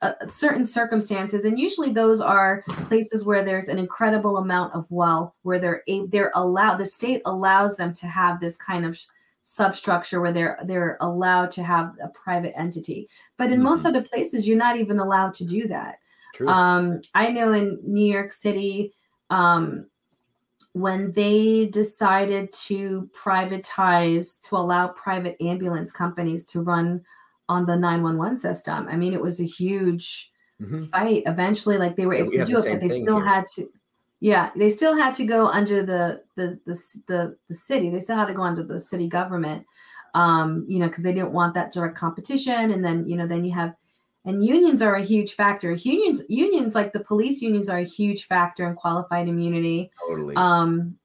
[0.00, 5.34] uh, certain circumstances and usually those are places where there's an incredible amount of wealth
[5.42, 8.98] where they're they're allowed the state allows them to have this kind of
[9.42, 13.06] substructure where they're they're allowed to have a private entity
[13.36, 13.64] but in mm-hmm.
[13.64, 15.98] most other places you're not even allowed to do that
[16.34, 16.48] True.
[16.48, 18.94] um i know in new york city
[19.28, 19.86] um
[20.74, 27.00] when they decided to privatize to allow private ambulance companies to run
[27.48, 30.82] on the 911 system i mean it was a huge mm-hmm.
[30.84, 33.24] fight eventually like they were able to do it but they still here.
[33.24, 33.68] had to
[34.18, 36.74] yeah they still had to go under the the the,
[37.06, 39.64] the, the city they still had to go under the city government
[40.14, 43.44] um you know because they didn't want that direct competition and then you know then
[43.44, 43.74] you have
[44.24, 45.72] and unions are a huge factor.
[45.72, 49.90] Unions unions like the police unions are a huge factor in qualified immunity.
[50.08, 50.34] Totally.
[50.36, 50.96] Um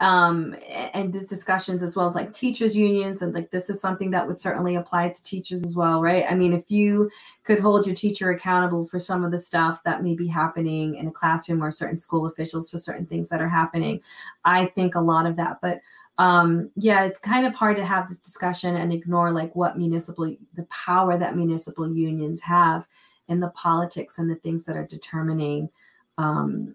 [0.00, 0.54] um
[0.92, 4.26] and these discussions as well as like teachers unions and like this is something that
[4.26, 6.24] would certainly apply to teachers as well right?
[6.28, 7.08] I mean if you
[7.44, 11.06] could hold your teacher accountable for some of the stuff that may be happening in
[11.06, 14.00] a classroom or certain school officials for certain things that are happening
[14.44, 15.58] i think a lot of that.
[15.62, 15.80] But
[16.18, 20.34] um, yeah, it's kind of hard to have this discussion and ignore like what municipal,
[20.54, 22.86] the power that municipal unions have
[23.28, 25.68] in the politics and the things that are determining
[26.16, 26.74] um,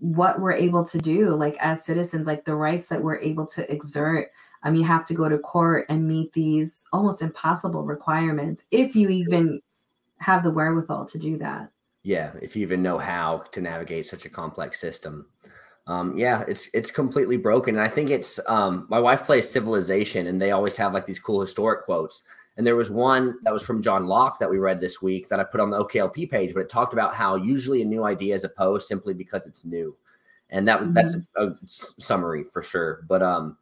[0.00, 3.70] what we're able to do, like as citizens, like the rights that we're able to
[3.72, 4.30] exert.
[4.64, 9.10] Um, you have to go to court and meet these almost impossible requirements if you
[9.10, 9.60] even
[10.18, 11.70] have the wherewithal to do that.
[12.02, 15.26] Yeah, if you even know how to navigate such a complex system
[15.86, 17.76] um, yeah, it's it's completely broken.
[17.76, 21.18] And I think it's um, my wife plays Civilization, and they always have like these
[21.18, 22.22] cool historic quotes.
[22.56, 25.40] And there was one that was from John Locke that we read this week that
[25.40, 28.34] I put on the OKLP page, but it talked about how usually a new idea
[28.34, 29.94] is opposed simply because it's new,
[30.50, 30.94] and that mm-hmm.
[30.94, 33.04] that's a, a summary for sure.
[33.08, 33.58] But um,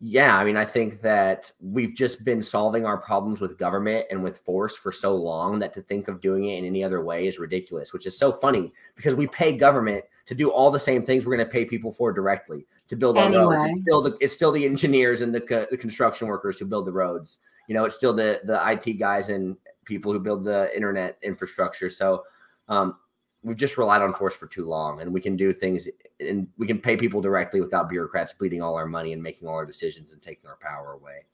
[0.00, 4.24] yeah, I mean, I think that we've just been solving our problems with government and
[4.24, 7.28] with force for so long that to think of doing it in any other way
[7.28, 11.02] is ridiculous, which is so funny because we pay government to do all the same
[11.04, 13.56] things we're going to pay people for directly to build our anyway.
[13.56, 13.64] roads.
[13.68, 16.92] It's still the it's still the engineers and the, the construction workers who build the
[16.92, 17.40] roads.
[17.66, 21.90] You know, it's still the the IT guys and people who build the internet infrastructure.
[21.90, 22.22] So
[22.68, 22.94] um,
[23.42, 25.88] we've just relied on force for too long, and we can do things
[26.20, 29.56] and we can pay people directly without bureaucrats bleeding all our money and making all
[29.56, 31.24] our decisions and taking our power away.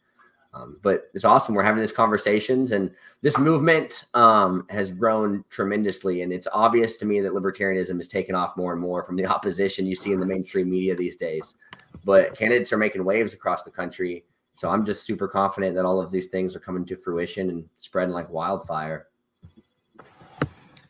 [0.57, 1.55] Um, but it's awesome.
[1.55, 2.91] We're having these conversations, and
[3.23, 6.23] this movement um, has grown tremendously.
[6.23, 9.27] And it's obvious to me that libertarianism is taken off more and more from the
[9.35, 11.57] opposition you see in the mainstream media these days.
[12.05, 14.25] But candidates are making waves across the country.
[14.55, 17.65] So I'm just super confident that all of these things are coming to fruition and
[17.77, 19.09] spreading like wildfire.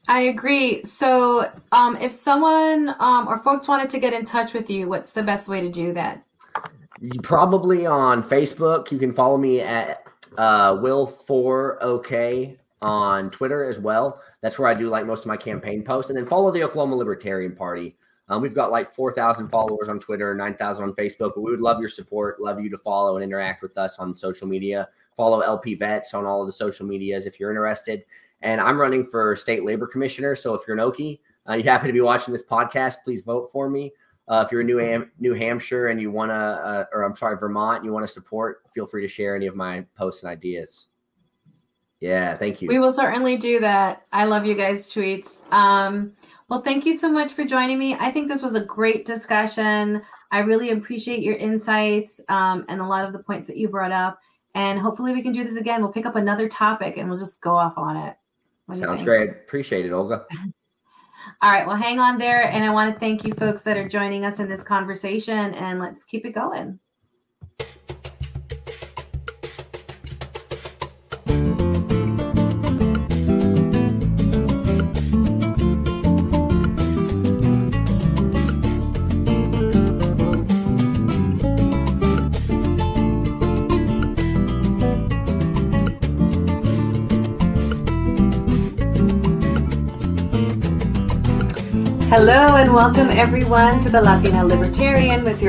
[0.08, 0.84] I agree.
[0.84, 5.10] So, um, if someone um, or folks wanted to get in touch with you, what's
[5.10, 6.22] the best way to do that?
[7.22, 8.90] Probably on Facebook.
[8.90, 10.04] You can follow me at
[10.38, 14.20] uh, Will for OK on Twitter as well.
[14.40, 16.96] That's where I do like most of my campaign posts, and then follow the Oklahoma
[16.96, 17.96] Libertarian Party.
[18.28, 21.78] Um, we've got like 4,000 followers on Twitter, 9,000 on Facebook, but we would love
[21.78, 24.88] your support, love you to follow and interact with us on social media.
[25.16, 28.04] Follow LP Vets on all of the social medias if you're interested.
[28.42, 30.34] And I'm running for state labor commissioner.
[30.34, 33.50] So if you're an Okie, uh, you happen to be watching this podcast, please vote
[33.52, 33.92] for me.
[34.28, 37.14] Uh, if you're in New, Ham- New Hampshire and you want to, uh, or I'm
[37.14, 40.30] sorry, Vermont, you want to support, feel free to share any of my posts and
[40.30, 40.86] ideas.
[42.00, 42.68] Yeah, thank you.
[42.68, 44.06] We will certainly do that.
[44.12, 45.40] I love you guys' tweets.
[45.52, 46.12] Um,
[46.48, 47.94] Well, thank you so much for joining me.
[47.94, 50.02] I think this was a great discussion.
[50.30, 53.92] I really appreciate your insights um, and a lot of the points that you brought
[53.92, 54.20] up.
[54.54, 55.82] And hopefully, we can do this again.
[55.82, 58.16] We'll pick up another topic and we'll just go off on it.
[58.74, 59.30] Sounds great.
[59.30, 60.26] Appreciate it, Olga.
[61.42, 61.66] All right.
[61.66, 62.44] Well, hang on there.
[62.44, 65.54] And I want to thank you folks that are joining us in this conversation.
[65.54, 66.78] And let's keep it going.
[92.08, 95.44] Hello and welcome everyone to the Latina Libertarian with your